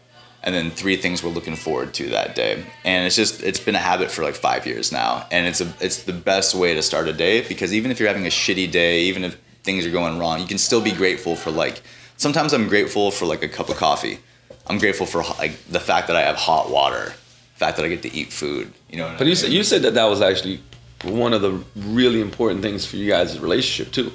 [0.42, 2.62] and then three things we're looking forward to that day.
[2.84, 5.72] And it's just it's been a habit for like five years now, and it's a
[5.80, 8.70] it's the best way to start a day because even if you're having a shitty
[8.70, 11.82] day, even if things are going wrong, you can still be grateful for like.
[12.16, 14.18] Sometimes I'm grateful for like a cup of coffee.
[14.66, 17.88] I'm grateful for like the fact that I have hot water, the fact that I
[17.88, 18.72] get to eat food.
[18.88, 19.06] You know.
[19.06, 20.60] what I But you said you said that that was actually
[21.04, 24.12] one of the really important things for you guys' relationship too.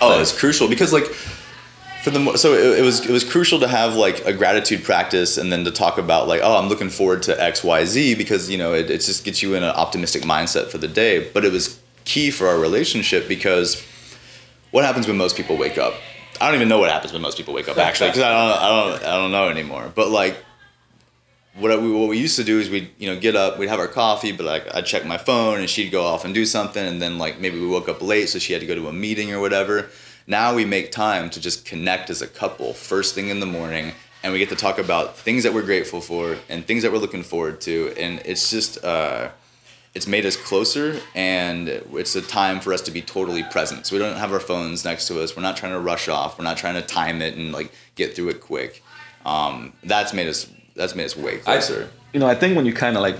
[0.00, 1.04] Oh, it's crucial because like
[2.02, 4.84] for the mo- so it, it was it was crucial to have like a gratitude
[4.84, 8.14] practice and then to talk about like oh I'm looking forward to X Y Z
[8.16, 11.30] because you know it, it just gets you in an optimistic mindset for the day.
[11.32, 13.82] But it was key for our relationship because
[14.70, 15.94] what happens when most people wake up?
[16.40, 18.62] I don't even know what happens when most people wake up actually because I don't
[18.62, 19.92] I don't I don't know anymore.
[19.94, 20.43] But like
[21.56, 23.78] what we, what we used to do is we'd you know get up we'd have
[23.78, 26.84] our coffee but like I'd check my phone and she'd go off and do something
[26.84, 28.92] and then like maybe we woke up late so she had to go to a
[28.92, 29.88] meeting or whatever.
[30.26, 33.92] Now we make time to just connect as a couple first thing in the morning
[34.22, 36.98] and we get to talk about things that we're grateful for and things that we're
[36.98, 39.28] looking forward to and it's just uh,
[39.94, 43.86] it's made us closer and it's a time for us to be totally present.
[43.86, 45.36] So we don't have our phones next to us.
[45.36, 46.36] We're not trying to rush off.
[46.36, 48.82] We're not trying to time it and like get through it quick.
[49.24, 52.64] Um, that's made us that's made us way I, closer you know, I think when
[52.64, 53.16] you kind of like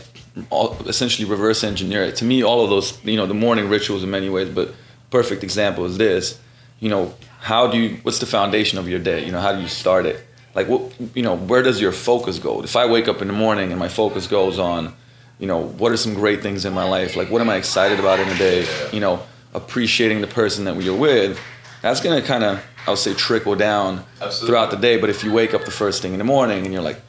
[0.50, 4.04] all, essentially reverse engineer it, to me, all of those, you know, the morning rituals
[4.04, 4.72] in many ways, but
[5.10, 6.40] perfect example is this,
[6.78, 9.26] you know, how do you, what's the foundation of your day?
[9.26, 10.24] You know, how do you start it?
[10.54, 12.62] Like, what, you know, where does your focus go?
[12.62, 14.94] If I wake up in the morning and my focus goes on,
[15.40, 17.16] you know, what are some great things in my life?
[17.16, 18.64] Like, what am I excited about in a day?
[18.92, 21.36] You know, appreciating the person that you're with.
[21.82, 24.46] That's gonna kind of, I would say, trickle down Absolutely.
[24.46, 24.96] throughout the day.
[25.00, 27.00] But if you wake up the first thing in the morning and you're like,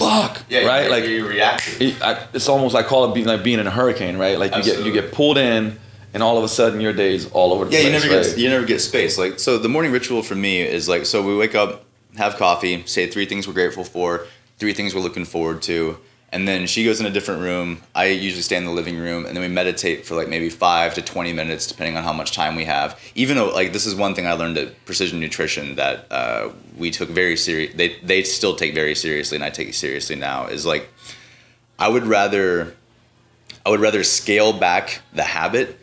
[0.00, 0.90] fuck, yeah, right?
[0.90, 3.70] Like, you react it, I, it's almost like call it being like being in a
[3.70, 4.38] hurricane, right?
[4.38, 5.78] Like you get you get pulled in,
[6.14, 7.86] and all of a sudden your day's all over the yeah, place.
[7.86, 8.26] you never right?
[8.26, 9.18] get you never get space.
[9.18, 11.84] Like so, the morning ritual for me is like so we wake up,
[12.16, 14.26] have coffee, say three things we're grateful for,
[14.58, 15.98] three things we're looking forward to,
[16.32, 17.82] and then she goes in a different room.
[17.94, 20.94] I usually stay in the living room, and then we meditate for like maybe five
[20.94, 22.98] to twenty minutes, depending on how much time we have.
[23.14, 26.90] Even though like this is one thing I learned at Precision Nutrition that uh, we
[26.90, 27.74] took very serious.
[27.74, 30.46] They they still take very seriously, and I take it seriously now.
[30.46, 30.88] Is like
[31.78, 32.76] I would rather
[33.66, 35.79] I would rather scale back the habit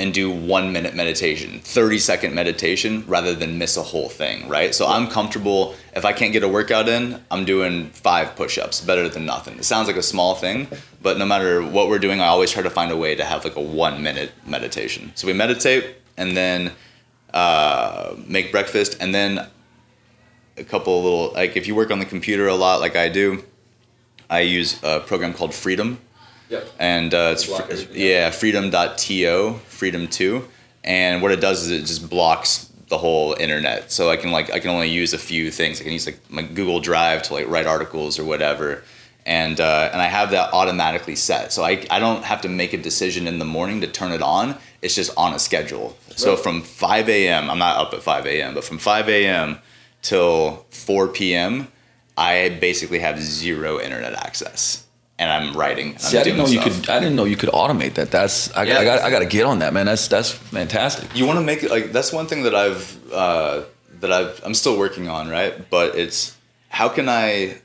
[0.00, 4.74] and do one minute meditation, 30 second meditation, rather than miss a whole thing, right?
[4.74, 8.80] So I'm comfortable, if I can't get a workout in, I'm doing five push ups,
[8.80, 9.58] better than nothing.
[9.58, 10.68] It sounds like a small thing,
[11.02, 13.44] but no matter what we're doing, I always try to find a way to have
[13.44, 15.12] like a one minute meditation.
[15.16, 16.72] So we meditate and then
[17.34, 19.46] uh, make breakfast, and then
[20.56, 23.44] a couple little, like if you work on the computer a lot, like I do,
[24.30, 25.98] I use a program called Freedom
[26.50, 26.68] Yep.
[26.78, 28.30] and uh, it's fr- yeah.
[28.30, 30.48] freedom.to freedom 2
[30.84, 33.90] and what it does is it just blocks the whole internet.
[33.92, 35.80] So i can like i can only use a few things.
[35.80, 38.82] I can use like my google drive to like write articles or whatever.
[39.24, 41.52] And uh, and i have that automatically set.
[41.52, 44.22] So I, I don't have to make a decision in the morning to turn it
[44.22, 44.56] on.
[44.82, 45.96] It's just on a schedule.
[46.16, 49.58] So from 5 a.m i'm not up at 5 a.m but from 5 a.m
[50.02, 51.68] till 4 p.m
[52.16, 54.84] i basically have zero internet access
[55.20, 56.80] and i'm writing and See, I'm I didn't know doing you stuff.
[56.80, 56.90] could.
[56.90, 58.10] I didn't know you could automate that.
[58.10, 58.78] That's I, Yeah.
[58.80, 58.98] I got.
[59.06, 59.86] I got to get on that, man.
[59.86, 61.06] That's that's fantastic.
[61.14, 63.62] you want to make it like that's one thing that I've uh,
[64.00, 65.52] that I've I'm still working on, right?
[65.70, 66.36] But it's
[66.70, 67.58] how can I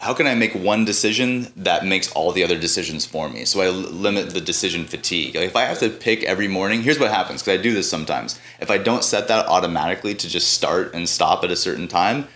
[0.00, 3.44] how can I make one decision that makes all the other decisions for me?
[3.46, 3.72] So I l-
[4.06, 5.34] limit the decision fatigue.
[5.36, 7.88] Like if I have to pick every morning, here's what happens because I do this
[7.88, 8.38] sometimes.
[8.60, 12.26] If I don't set that automatically to just start and stop at a certain time,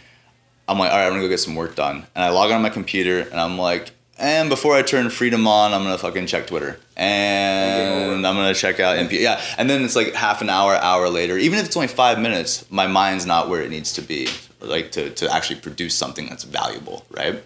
[0.69, 2.63] I'm like, all right, I'm gonna go get some work done, and I log on
[2.63, 3.91] my computer and I'm like.
[4.19, 8.81] And before I turn freedom on, I'm gonna fucking check Twitter, and I'm gonna check
[8.81, 9.21] out MP.
[9.21, 11.39] Yeah, and then it's like half an hour, hour later.
[11.39, 14.29] Even if it's only five minutes, my mind's not where it needs to be,
[14.61, 17.45] like to to actually produce something that's valuable, right?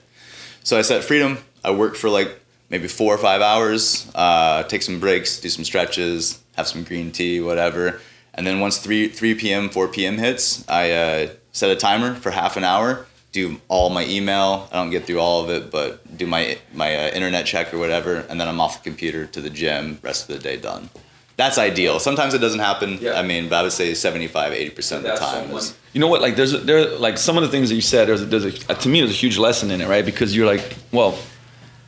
[0.64, 1.38] So I set freedom.
[1.62, 4.10] I work for like maybe four or five hours.
[4.14, 8.00] Uh, take some breaks, do some stretches, have some green tea, whatever.
[8.34, 9.68] And then once three three p.m.
[9.68, 10.16] four p.m.
[10.16, 13.06] hits, I uh, set a timer for half an hour.
[13.30, 14.68] Do all my email.
[14.70, 17.78] I don't get through all of it, but do my my uh, internet check or
[17.78, 19.98] whatever, and then I'm off the computer to the gym.
[20.02, 20.90] Rest of the day done.
[21.36, 21.98] That's ideal.
[21.98, 22.98] Sometimes it doesn't happen.
[23.00, 23.14] Yeah.
[23.14, 25.76] I mean, but I would say 75, 80 percent of the time is.
[25.92, 26.20] You know what?
[26.20, 28.08] Like there's a, there like some of the things that you said.
[28.08, 30.04] There's a, there's a to me there's a huge lesson in it, right?
[30.04, 31.18] Because you're like, well,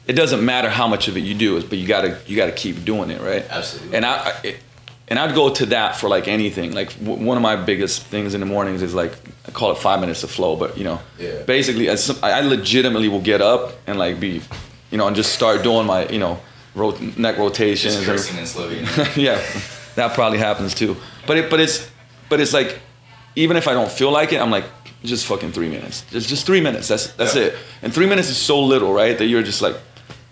[0.06, 2.84] it doesn't matter how much of it you do, but you gotta you gotta keep
[2.84, 3.44] doing it, right?
[3.48, 3.96] Absolutely.
[3.96, 4.56] And I, I it,
[5.14, 6.74] and I'd go to that for like anything.
[6.74, 9.12] Like w- one of my biggest things in the mornings is like
[9.48, 11.42] I call it five minutes of flow, but you know, Yeah.
[11.46, 14.42] basically I I legitimately will get up and like be,
[14.90, 16.34] you know, and just start doing my you know,
[16.74, 17.94] rot- neck rotations.
[17.94, 19.16] Just or- cursing in Slovenian.
[19.28, 19.38] yeah,
[19.94, 20.96] that probably happens too.
[21.26, 21.88] But it, but it's,
[22.28, 22.80] but it's like,
[23.36, 24.64] even if I don't feel like it, I'm like,
[25.04, 26.02] just fucking three minutes.
[26.10, 26.88] Just, just three minutes.
[26.88, 27.44] That's, that's Yeah.
[27.44, 27.54] it.
[27.82, 29.16] And three minutes is so little, right?
[29.18, 29.76] That you're just like,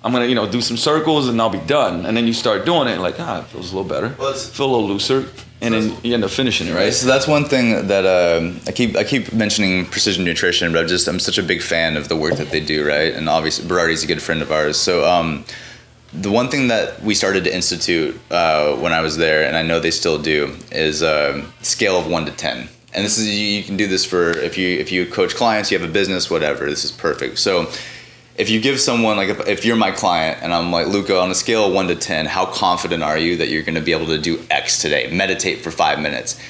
[0.05, 2.07] I'm gonna, you know, do some circles and I'll be done.
[2.07, 4.15] And then you start doing it, like, ah, it feels a little better.
[4.19, 5.29] Well, feel a little looser,
[5.61, 6.93] and then you end up finishing it, right?
[6.93, 10.89] So that's one thing that um, I keep I keep mentioning precision nutrition, but I'm
[10.89, 13.15] just I'm such a big fan of the work that they do, right?
[13.15, 14.77] And obviously Berardi's a good friend of ours.
[14.77, 15.45] So um,
[16.13, 19.63] the one thing that we started to institute uh, when I was there, and I
[19.63, 22.69] know they still do, is um, scale of one to ten.
[22.93, 25.71] And this is you, you can do this for if you if you coach clients,
[25.71, 26.67] you have a business, whatever.
[26.69, 27.39] This is perfect.
[27.39, 27.71] So
[28.37, 31.31] if you give someone like if, if you're my client and I'm like Luca on
[31.31, 33.93] a scale of one to ten, how confident are you that you're going to be
[33.93, 35.11] able to do X today?
[35.13, 36.41] Meditate for five minutes.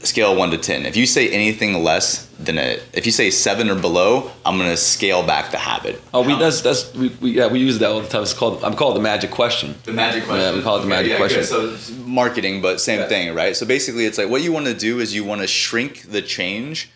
[0.00, 0.84] Scale of one to ten.
[0.84, 4.68] If you say anything less than a, if you say seven or below, I'm going
[4.68, 6.02] to scale back the habit.
[6.12, 8.22] Oh, we that's that's we, we yeah we use that all the time.
[8.22, 9.74] It's called I'm called the magic question.
[9.84, 10.42] The magic question.
[10.42, 11.40] Yeah, we call it the magic yeah, question.
[11.40, 11.78] good.
[11.78, 13.08] So marketing, but same Yeah.
[13.08, 13.56] thing, right?
[13.56, 16.20] So basically, it's like what you want to do is you want to shrink the
[16.20, 16.90] change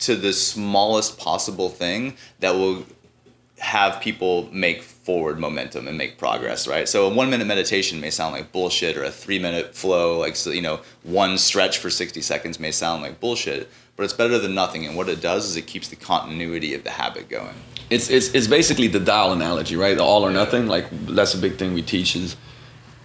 [0.00, 2.84] to the smallest possible thing that will
[3.58, 6.88] have people make forward momentum and make progress, right?
[6.88, 10.36] So a one minute meditation may sound like bullshit, or a three minute flow, like
[10.36, 14.38] so, you know, one stretch for sixty seconds may sound like bullshit, but it's better
[14.38, 14.84] than nothing.
[14.86, 17.54] And what it does is it keeps the continuity of the habit going.
[17.90, 19.96] it's, it's, it's basically the dial analogy, right?
[19.96, 20.66] The all or nothing.
[20.66, 22.36] Like that's a big thing we teach is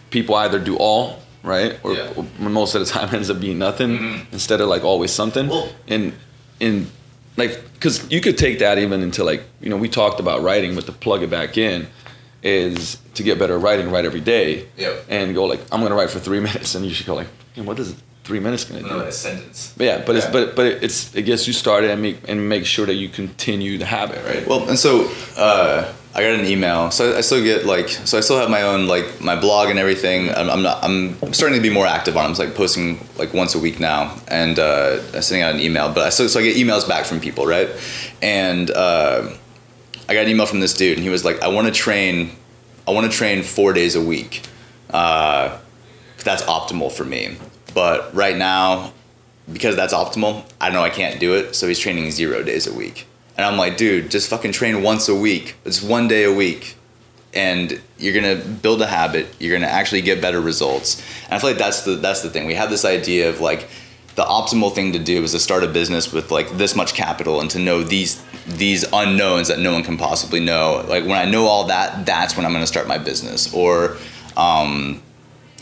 [0.09, 2.07] people either do all, right, or, Yeah.
[2.07, 2.47] Mm-hmm.
[2.47, 5.47] or most of the time ends up being nothing instead of like always something.
[5.47, 6.13] Well- and
[6.59, 6.89] in
[7.37, 10.75] like because you could take that even into like you know we talked about writing,
[10.75, 11.87] but to plug it back in
[12.43, 15.05] is to get better at writing, write every day, Yep.
[15.09, 17.61] and go like I'm gonna write for three minutes, and you should go like, "Hey,
[17.61, 18.87] what is three minutes gonna do?
[18.87, 19.73] No, a sentence.
[19.75, 22.65] But yeah, but it's but but it's it gets you started and make and make
[22.65, 24.45] sure that you continue the habit, right?
[24.47, 26.89] Well, and so uh, I got an email.
[26.89, 29.77] So I still get like, so I still have my own like my blog and
[29.77, 30.29] everything.
[30.31, 30.83] I'm, I'm not.
[30.83, 32.25] I'm starting to be more active on.
[32.25, 35.93] I'm like posting like once a week now, and uh, sending out an email.
[35.93, 37.69] But I still so I get emails back from people, right?
[38.23, 39.29] And uh,
[40.07, 42.31] I got an email from this dude, and he was like, "I want to train.
[42.87, 44.41] I want to train four days a week.
[44.89, 45.59] Uh,
[46.23, 47.37] that's optimal for me.
[47.75, 48.93] But right now,
[49.53, 51.55] because that's optimal, I know I can't do it.
[51.55, 53.05] So he's training zero days a week."
[53.39, 55.55] And I'm like, dude, just fucking train once a week.
[55.63, 56.75] It's one day a week.
[57.33, 59.33] And you're gonna build a habit.
[59.39, 61.01] You're gonna actually get better results.
[61.23, 62.47] And I feel like that's the that's the thing.
[62.47, 63.69] We have this idea of like
[64.15, 67.39] the optimal thing to do is to start a business with like this much capital
[67.39, 70.85] and to know these these unknowns that no one can possibly know.
[70.89, 73.53] Like when I know all that, that's when I'm gonna start my business.
[73.53, 73.95] Or
[74.35, 75.01] um,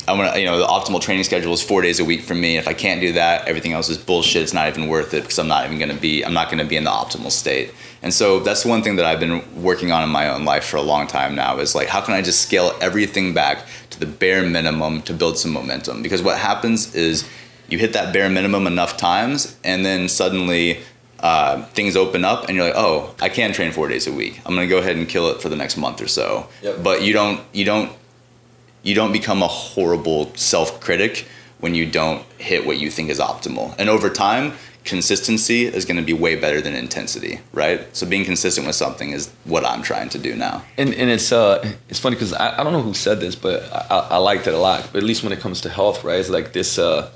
[0.08, 2.58] I'm gonna, you know, the optimal training schedule is four days a week for me.
[2.58, 4.42] If I can't do that, everything else is bullshit.
[4.42, 6.78] It's not even worth it because I'm not even gonna be, I'm not gonna be
[6.78, 7.74] in the optimal state.
[8.02, 10.78] And so that's one thing that I've been working on in my own life for
[10.78, 14.06] a long time now is like, how can I just scale everything back to the
[14.06, 16.02] bare minimum to build some momentum?
[16.02, 17.28] Because what happens is
[17.68, 20.80] you hit that bare minimum enough times and then suddenly
[21.20, 24.40] uh, things open up and you're like, oh, I can train four days a week.
[24.46, 26.48] I'm gonna go ahead and kill it for the next month or so.
[26.62, 26.84] Yep.
[26.84, 27.92] But you don't, you don't
[28.88, 31.28] you don't become a horrible self-critic
[31.60, 33.76] when you don't hit what you think is optimal.
[33.80, 34.54] And over time,
[34.86, 37.80] consistency is going to be way better than intensity, right?
[37.94, 40.64] So being consistent with something is what I'm trying to do now.
[40.78, 43.58] And and it's uh it's funny because I, I don't know who said this, but
[43.74, 44.80] I, I, I liked it a lot.
[44.92, 46.20] But at least when it comes to health, right?
[46.20, 47.12] It's like this uh,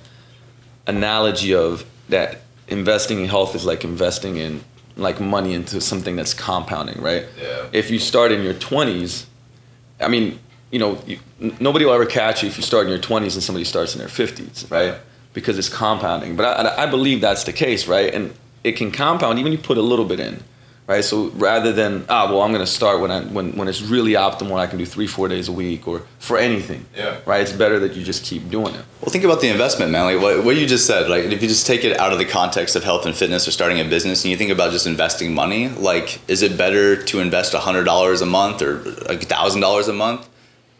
[0.85, 2.29] analogy of that
[2.67, 4.63] investing in health is like investing in
[4.97, 7.25] like money into something that's compounding, right?
[7.41, 7.67] Yeah.
[7.71, 9.27] If you start in your twenties,
[10.01, 10.39] I mean,
[10.71, 13.35] you know, you, n- nobody will ever catch you if you start in your twenties
[13.35, 14.95] and somebody starts in their fifties, right?
[15.33, 16.35] Because it's compounding.
[16.35, 18.13] But I, I believe that's the case, right?
[18.13, 20.43] And it can compound even you put a little bit in,
[20.87, 21.03] right?
[21.03, 24.11] So rather than ah, well, I'm going to start when I when when it's really
[24.13, 27.17] optimal, I can do three four days a week or for anything, Yeah.
[27.25, 27.41] right?
[27.41, 28.85] It's better that you just keep doing it.
[29.01, 30.05] Well, think about the investment, man.
[30.05, 31.09] Like what, what you just said.
[31.09, 33.51] Like if you just take it out of the context of health and fitness or
[33.51, 37.19] starting a business, and you think about just investing money, like is it better to
[37.19, 38.79] invest hundred dollars a month or
[39.09, 40.27] like thousand dollars a month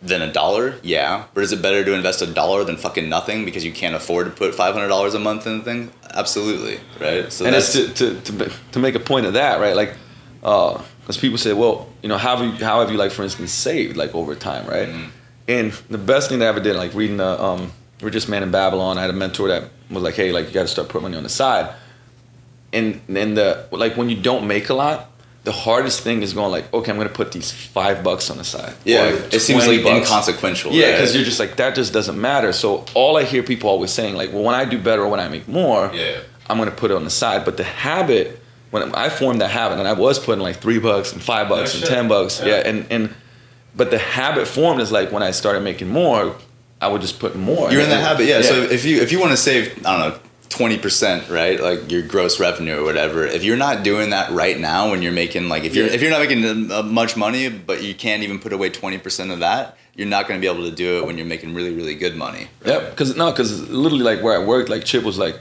[0.01, 0.75] than a dollar?
[0.81, 1.25] Yeah.
[1.33, 4.25] But is it better to invest a dollar than fucking nothing because you can't afford
[4.25, 5.91] to put five hundred dollars a month in the thing?
[6.13, 7.31] Absolutely, right?
[7.31, 9.75] So and that's it's to, to, to, to make a point of that, right?
[9.75, 9.93] Like,
[10.43, 13.23] uh, because people say, well, you know, how have you, how have you, like, for
[13.23, 14.87] instance, saved, like, over time, right?
[14.87, 15.09] Mm-hmm.
[15.47, 18.51] And the best thing that I ever did, like, reading the um, Richest Man in
[18.51, 21.03] Babylon, I had a mentor that was like, hey, like, you got to start putting
[21.03, 21.73] money on the side.
[22.71, 25.11] And then the, like, when you don't make a lot,
[25.43, 28.43] the hardest thing is going like, okay, I'm gonna put these five bucks on the
[28.43, 28.75] side.
[28.86, 29.06] yeah.
[29.08, 30.08] It seems like bucks.
[30.10, 30.71] inconsequential.
[30.71, 30.91] Yeah, right?
[30.97, 31.73] because you're just like that.
[31.75, 32.54] Just doesn't matter.
[32.54, 35.19] So all I hear people always saying like, well, when I do better or when
[35.19, 36.19] I make more, Yeah.
[36.49, 37.43] I'm gonna put it on the side.
[37.45, 41.12] But the habit, when I formed that habit, and I was putting like three bucks
[41.13, 41.89] and five bucks and shit.
[41.89, 42.47] ten bucks, Yeah.
[42.58, 42.67] yeah.
[42.69, 43.13] and and
[43.75, 46.36] but the habit formed is like when I started making more,
[46.82, 47.71] I would just put more.
[47.71, 48.41] You're in that habit, yeah.
[48.41, 50.19] So if you if you want to save, I don't know,
[50.51, 54.59] twenty percent, right, like your gross revenue or whatever, if you're not doing that right
[54.59, 57.81] now, when you're making like if you're if you're not making uh, much money, but
[57.81, 60.69] you can't even put away twenty percent of that, you're not going to be able
[60.69, 62.49] to do it when you're making really really good money.
[62.65, 62.91] Yep.
[62.91, 65.39] Because no, because literally like where I worked, like Chip was like,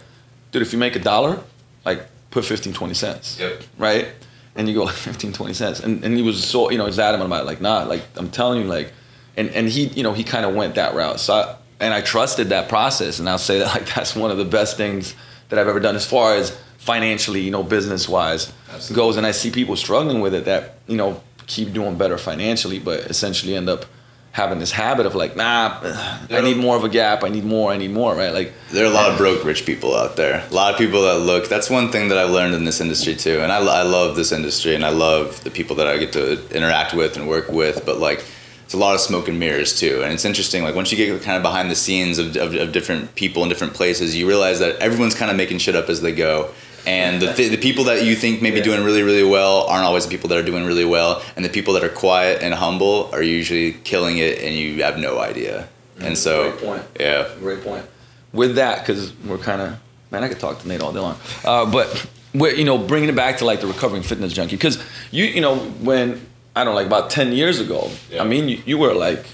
[0.53, 1.41] dude, if you make a dollar,
[1.85, 3.39] like put 15, 20 cents.
[3.41, 3.63] Yep.
[3.79, 4.09] Right.
[4.55, 6.99] And you go like 15, 20 cents, and and he was so you know he's
[7.01, 8.93] adamant about it, like nah, like I'm telling you like,
[9.37, 11.19] and and he you know he kind of went that route.
[11.19, 14.39] So I, and I trusted that process, and I'll say that like that's one of
[14.39, 15.15] the best things
[15.49, 18.97] that I've ever done as far as financially, you know, business wise Absolutely.
[18.97, 19.17] goes.
[19.17, 23.01] And I see people struggling with it that you know keep doing better financially, but
[23.11, 23.85] essentially end up
[24.33, 25.79] having this habit of like, nah,
[26.31, 27.25] I need more of a gap.
[27.25, 27.73] I need more.
[27.73, 28.15] I need more.
[28.15, 28.33] Right?
[28.33, 30.47] Like, There are a lot of broke rich people out there.
[30.49, 31.49] A lot of people that look.
[31.49, 33.41] That's one thing that I've learned in this industry too.
[33.41, 36.49] And I, I love this industry and I love the people that I get to
[36.57, 37.85] interact with and work with.
[37.85, 38.25] But like,
[38.71, 40.01] it's a lot of smoke and mirrors too.
[40.05, 40.63] And it's interesting.
[40.63, 43.49] Like once you get kind of behind the scenes of, of, of different people in
[43.49, 46.53] different places, you realize that everyone's kind of making shit up as they go.
[46.87, 48.63] And the, th- the people that you think may be Yeah.
[48.63, 51.21] doing really, really well aren't always the people that are doing really well.
[51.35, 54.99] And the people that are quiet and humble are usually killing it and you have
[54.99, 55.69] no idea.
[55.99, 56.83] And so, Great point.
[57.01, 57.29] yeah.
[57.41, 57.85] Great point.
[58.33, 59.81] With that, because we're kind of
[60.13, 61.19] man, I could talk to Nate all day long.
[61.45, 64.79] Uh, but you know bringing it back to like the recovering fitness junkie, because
[65.11, 66.25] you you know when
[66.57, 68.23] I don't know, like about ten years ago, Yeah.
[68.23, 69.25] I mean you, you were like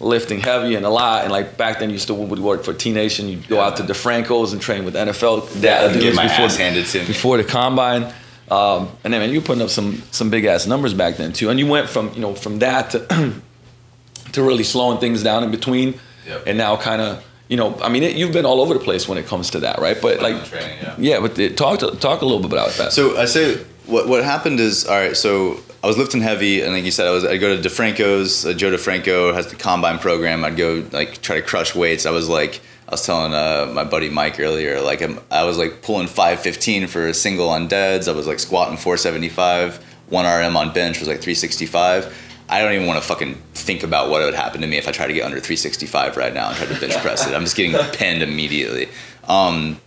[0.00, 2.92] lifting heavy and a lot, and like back then you still would work for T
[2.92, 3.28] Nation.
[3.28, 3.66] You'd go Yeah.
[3.66, 6.98] out to DeFranco's and train with NFL Yeah, and get dudes my ass handed to
[7.00, 7.06] me.
[7.06, 8.12] before the combine.
[8.50, 11.32] Um, and then man, you were putting up some some big ass numbers back then
[11.32, 11.48] too.
[11.50, 12.98] And you went from you know from that to
[14.32, 16.44] to really slowing things down in between, Yep.
[16.46, 19.08] and now kind of you know I mean it, you've been all over the place
[19.08, 19.96] when it comes to that, right?
[20.00, 20.94] But like training, yeah.
[20.98, 22.92] yeah, but it, talk to, talk a little bit about that.
[22.92, 25.16] So I say what what happened is all right.
[25.16, 28.46] So I was lifting heavy, and like you said, I was I'd go to DeFranco's.
[28.46, 30.44] Uh, Joe DeFranco has the combine program.
[30.44, 32.06] I'd go like try to crush weights.
[32.06, 32.60] I was like
[32.92, 36.88] I was telling uh, my buddy Mike earlier, like I'm, I was like pulling 515
[36.88, 38.06] for a single on deads.
[38.06, 39.82] I was like squatting 475.
[40.10, 42.14] One RM on bench was like 365.
[42.50, 44.92] I don't even want to fucking think about what would happen to me if I
[44.92, 47.34] try to get under 365 right now and try to bench press it.
[47.34, 48.90] I'm just getting pinned immediately.
[49.26, 49.80] Um,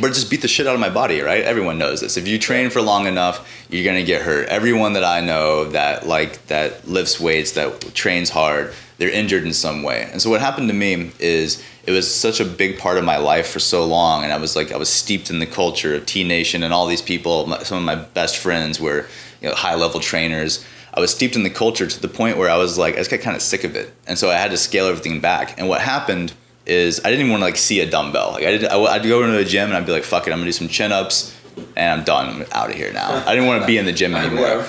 [0.00, 1.42] but it just beat the shit out of my body, right?
[1.42, 2.16] Everyone knows this.
[2.16, 4.48] If you train for long enough, you're gonna get hurt.
[4.48, 9.52] Everyone that I know that like that lifts weights, that trains hard, they're injured in
[9.52, 10.08] some way.
[10.10, 13.16] And so what happened to me is it was such a big part of my
[13.16, 16.04] life for so long, and I was like I was steeped in the culture of
[16.04, 17.48] T Nation and all these people.
[17.64, 19.06] Some of my best friends were
[19.40, 20.64] you know, high level trainers.
[20.92, 23.10] I was steeped in the culture to the point where I was like I just
[23.10, 25.58] got kind of sick of it, and so I had to scale everything back.
[25.58, 26.34] And what happened
[26.68, 28.32] is I didn't even want to like see a dumbbell.
[28.32, 30.32] Like I did, I, would go into the gym and I'd be like, "Fuck it,
[30.32, 31.34] I'm gonna do some chin ups."
[31.76, 32.28] And I'm done.
[32.28, 33.24] I'm out of here now.
[33.26, 34.64] I didn't want to be in the gym anymore.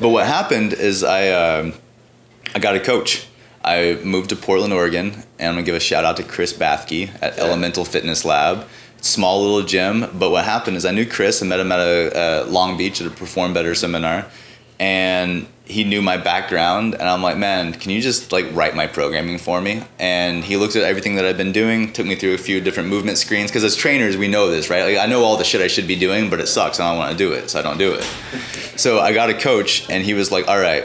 [0.00, 1.72] but what happened is I, uh,
[2.52, 3.28] I got a coach.
[3.64, 7.10] I moved to Portland, Oregon, and I'm gonna give a shout out to Chris Bathke
[7.22, 7.44] at yeah.
[7.44, 8.66] Elemental Fitness Lab.
[9.00, 11.42] Small little gym, but what happened is I knew Chris.
[11.42, 14.26] I met him at a, uh, Long Beach at a Perform Better seminar,
[14.80, 18.86] and he knew my background and i'm like man can you just like write my
[18.86, 19.82] programming for me?
[19.98, 22.88] And he looked at everything that i've been doing took me through a few different
[22.88, 24.84] movement screens because as trainers we know this right?
[24.84, 26.90] Like i know all the shit i should be doing but it sucks and i
[26.90, 28.06] don't want to do it so i don't do it.
[28.76, 30.84] So i got a coach and he was like all right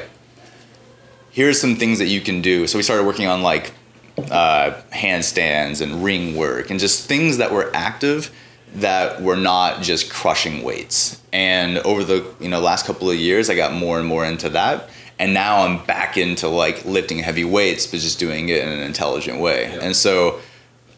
[1.32, 2.68] here's some things that you can do.
[2.68, 3.74] So we started working on like
[4.18, 8.32] uh, handstands and ring work and just things that were active
[8.76, 11.22] that were not just crushing weights.
[11.34, 14.50] And over the you know last couple of years, I got more and more into
[14.50, 14.90] that.
[15.20, 18.80] And now I'm back into like lifting heavy weights, but just doing it in an
[18.80, 19.70] intelligent way.
[19.72, 19.82] Yep.
[19.84, 20.40] And so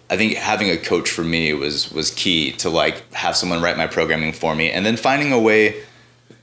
[0.09, 3.77] I think having a coach for me was was key to like have someone write
[3.77, 5.83] my programming for me, and then finding a way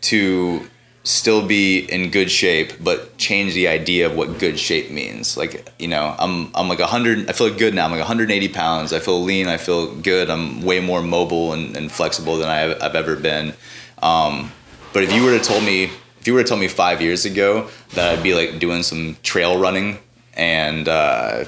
[0.03, 0.69] to
[1.03, 5.37] still be in good shape but change the idea of what good shape means.
[5.37, 7.85] Like you know i'm i'm like 100 i feel good now.
[7.85, 8.93] I'm like 180 pounds.
[8.93, 9.47] I feel lean.
[9.47, 10.31] I feel good.
[10.31, 13.55] I'm way more mobile and, and flexible than I have, i've ever been.
[14.03, 14.53] Um,
[14.93, 15.85] but if you were to told me
[16.21, 19.17] if you were to tell me five years ago that i'd be like doing some
[19.23, 19.99] trail running
[20.35, 21.45] and uh,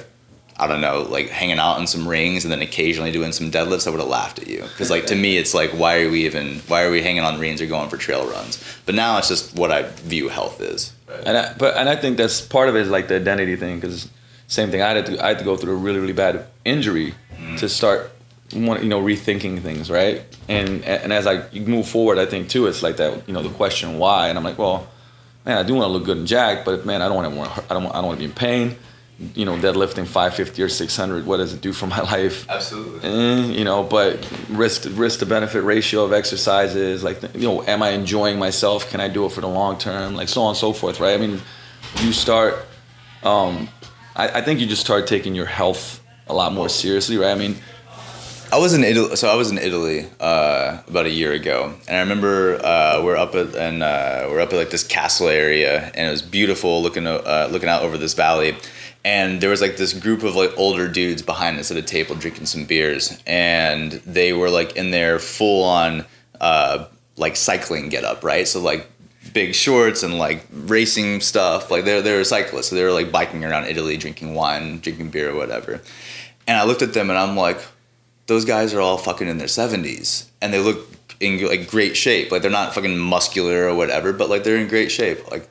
[0.55, 3.87] I don't know, like hanging out in some rings and then occasionally doing some deadlifts,
[3.87, 4.61] I would have laughed at you.
[4.61, 7.39] Because like to me, it's like why are we even why are we hanging on
[7.39, 8.63] rings or going for trail runs?
[8.85, 10.93] But now it's just what I view health is.
[11.25, 13.79] And I, but and I think that's part of it is like the identity thing.
[13.79, 14.09] Because
[14.47, 17.15] same thing, I had to I had to go through a really really bad injury
[17.35, 17.57] mm.
[17.57, 18.11] to start
[18.51, 20.21] you know rethinking things, right?
[20.47, 23.49] And and as I move forward, I think too, it's like that you know the
[23.49, 24.87] question why, and I'm like, well,
[25.45, 27.63] man, I do want to look good and jack, but man, I don't want to
[27.71, 28.77] I don't I don't want to be in pain
[29.35, 32.49] you know, deadlifting 550 or 600, what does it do for my life?
[32.49, 33.09] Absolutely.
[33.09, 37.83] Eh, you know, but risk risk to benefit ratio of exercises, like, you know, am
[37.83, 38.89] I enjoying myself?
[38.89, 40.15] Can I do it for the long term?
[40.15, 41.13] Like, so on and so forth, right?
[41.13, 41.41] I mean,
[42.01, 42.65] you start,
[43.23, 43.69] um,
[44.15, 47.31] I, I think you just start taking your health a lot more seriously, right?
[47.31, 47.57] I mean,
[48.53, 49.15] I was in Italy.
[49.15, 53.15] So I was in Italy uh, about a year ago, and I remember uh, we're
[53.15, 56.83] up at and uh, we're up at like this castle area, and it was beautiful,
[56.83, 58.55] looking uh, looking out over this valley
[59.05, 62.15] and there was like this group of like older dudes behind us at a table
[62.15, 66.05] drinking some beers and they were like in their full on
[66.39, 66.85] uh,
[67.17, 68.47] like cycling get up right?
[68.47, 68.89] So like
[69.33, 71.69] big shorts and like racing stuff.
[71.69, 75.31] Like they're they're cyclists so they were like biking around italy drinking wine drinking beer
[75.31, 75.81] or whatever.
[76.47, 77.59] And i looked at them and i'm like
[78.27, 80.89] those guys are all fucking in their 70s and they look
[81.19, 82.31] in like great shape.
[82.31, 85.29] Like they're not fucking muscular or whatever but like they're in great shape.
[85.29, 85.49] Like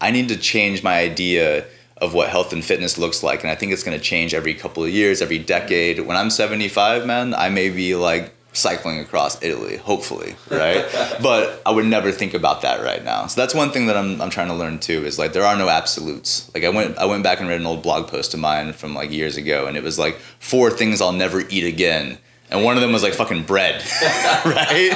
[0.00, 1.64] i need to change my idea
[2.02, 3.42] of what health and fitness looks like.
[3.42, 6.00] And I think it's going to change every couple of years, every decade.
[6.00, 10.84] When I'm 75, man, I may be like cycling across Italy, hopefully, right?
[11.22, 13.28] but I would never think about that right now.
[13.28, 15.56] So that's one thing that I'm, I'm trying to learn too is like there are
[15.56, 16.52] no absolutes.
[16.54, 18.94] Like I went I went back and read an old blog post of mine from
[18.94, 22.18] like years ago and it was like four things I'll never eat again.
[22.50, 23.82] And one of them was like fucking bread,
[24.44, 24.92] right?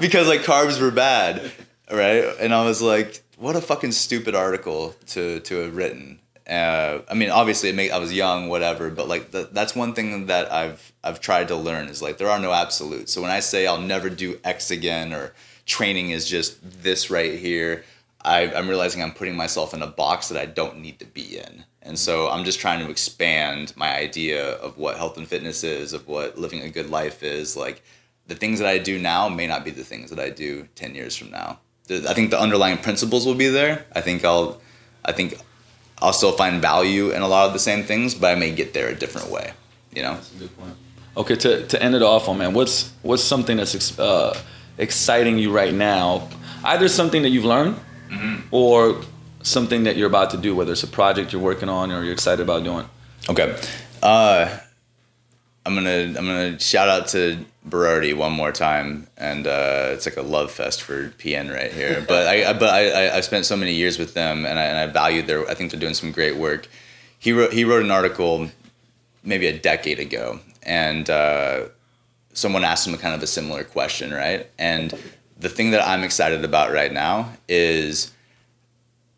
[0.00, 1.52] because like carbs were bad,
[1.90, 2.24] right?
[2.40, 6.18] And I was like, what a fucking stupid article to to have written
[6.48, 8.90] uh, I mean, obviously, made, I was young, whatever.
[8.90, 12.30] But like, the, that's one thing that I've I've tried to learn is like there
[12.30, 13.12] are no absolutes.
[13.12, 15.34] So when I say I'll never do X again or
[15.66, 17.84] training is just this right here,
[18.22, 21.38] I, I'm realizing I'm putting myself in a box that I don't need to be
[21.38, 21.64] in.
[21.82, 25.92] And so I'm just trying to expand my idea of what health and fitness is,
[25.92, 27.56] of what living a good life is.
[27.56, 27.82] Like
[28.26, 30.94] the things that I do now may not be the things that I do 10
[30.94, 31.60] years from now.
[31.90, 33.86] I think the underlying principles will be there.
[33.94, 34.60] I think I'll,
[35.04, 35.38] I think
[36.00, 38.72] I'll still find value in a lot of the same things, but I may get
[38.72, 39.52] there a different way.
[39.94, 40.14] You know.
[40.14, 40.74] That's a good point.
[41.16, 44.38] Okay, to, to end it off on man, what's what's something that's uh,
[44.78, 46.28] exciting you right now?
[46.64, 47.76] either something that you've learned
[48.50, 49.00] or
[49.42, 52.12] something that you're about to do, whether it's a project you're working on or you're
[52.12, 52.88] excited about doing.
[53.28, 53.58] Okay.
[54.02, 54.58] Uh,
[55.68, 60.16] I'm gonna I'm gonna shout out to Berardi one more time, and uh, it's like
[60.16, 62.02] a love fest for PN right here.
[62.08, 64.78] But I, I but I, I spent so many years with them, and I and
[64.78, 65.46] I valued their.
[65.46, 66.68] I think they're doing some great work.
[67.18, 68.48] He wrote he wrote an article
[69.22, 71.66] maybe a decade ago, and uh,
[72.32, 74.48] someone asked him a kind of a similar question, right?
[74.58, 74.94] And
[75.38, 78.10] the thing that I'm excited about right now is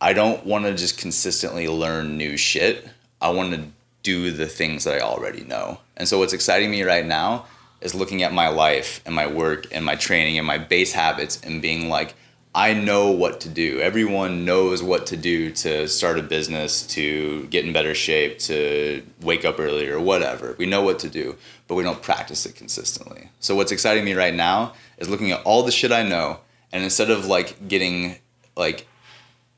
[0.01, 2.89] I don't want to just consistently learn new shit.
[3.21, 3.69] I want to
[4.03, 5.81] do the things that I already know.
[5.97, 7.47] And so what's exciting me right now
[7.81, 11.41] is looking at my life and my work and my training and my base habits
[11.43, 12.15] and being like
[12.53, 13.79] I know what to do.
[13.79, 19.05] Everyone knows what to do to start a business, to get in better shape, to
[19.21, 20.57] wake up earlier, whatever.
[20.59, 21.37] We know what to do,
[21.69, 23.29] but we don't practice it consistently.
[23.39, 26.41] So what's exciting me right now is looking at all the shit I know
[26.73, 28.17] and instead of like getting
[28.57, 28.89] like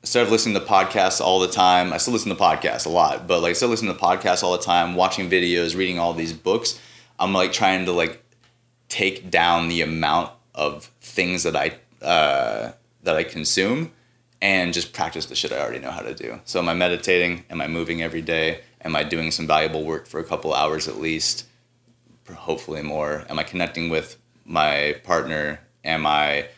[0.03, 3.27] instead of listening to podcasts all the time, I still listen to podcasts a lot,
[3.27, 6.33] but like instead of listening to podcasts all the time, watching videos, reading all these
[6.33, 6.79] books,
[7.19, 8.23] I'm like trying to like
[8.89, 12.73] take down the amount of things that I uh,
[13.05, 13.93] that I consume
[14.41, 16.41] and just practice the shit I already know how to do.
[16.45, 17.45] So am I meditating?
[17.49, 18.63] Am I moving every day?
[18.85, 21.47] Am I doing some valuable work for a couple hours at least?
[22.29, 23.25] Hopefully more.
[23.29, 25.61] Am I connecting with my partner?
[25.85, 26.49] Am I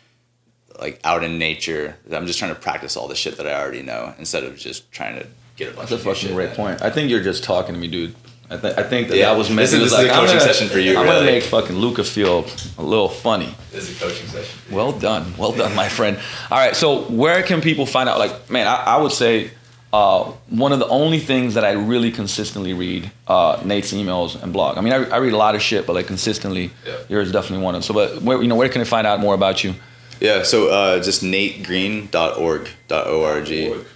[0.80, 1.96] like out in nature?
[2.12, 4.90] I'm just trying to practice all the shit that I already know instead of just
[4.92, 6.56] trying to get a bunch That's a fucking great in.
[6.56, 6.82] point.
[6.82, 8.14] I think you're just talking to me, dude.
[8.50, 9.30] I, th- I think that Yeah.
[9.30, 11.06] that was meant This is- was this is a coaching gonna- session for you, I'm
[11.06, 12.44] gonna make fucking Luca feel
[12.76, 13.54] a little funny.
[13.72, 14.58] This is a coaching session.
[14.70, 16.18] Well done, well done, my friend.
[16.50, 18.18] All right, so where can people find out?
[18.18, 19.50] Like, man, I, I would say
[19.94, 24.52] uh, one of the only things that I really consistently read uh, Nate's emails and
[24.52, 24.76] blog.
[24.76, 26.94] I mean, I, I read a lot of shit, but like consistently, Yeah.
[27.08, 27.86] yours is definitely one of them.
[27.86, 29.74] So, but where you know where can I find out more about you?
[30.24, 33.86] Yeah, so uh, just nategreen.org, .org.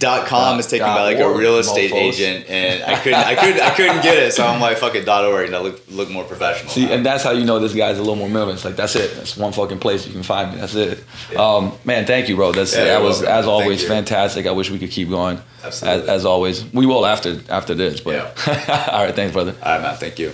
[0.00, 1.96] Dot com Dot- is taken by like org, a real estate mofos.
[2.14, 5.04] agent, and I couldn't, I couldn't, I couldn't get it, so I'm like, fuck it,
[5.04, 6.68] dot .org, and I look, look more professional.
[6.68, 6.94] See, now.
[6.94, 8.56] and that's how you know this guy's a little more militant.
[8.56, 9.14] It's like that's it.
[9.14, 10.58] That's one fucking place you can find me.
[10.58, 11.04] That's it.
[11.36, 12.50] Um, man, thank you, bro.
[12.50, 13.38] That's Yeah, that was welcome.
[13.38, 14.46] as always fantastic.
[14.48, 15.40] I wish we could keep going.
[15.62, 16.02] Absolutely.
[16.02, 18.00] As, as always, we will after after this.
[18.00, 18.36] But
[18.92, 19.54] all right, thanks, brother.
[19.62, 20.32] All right, man, thank you.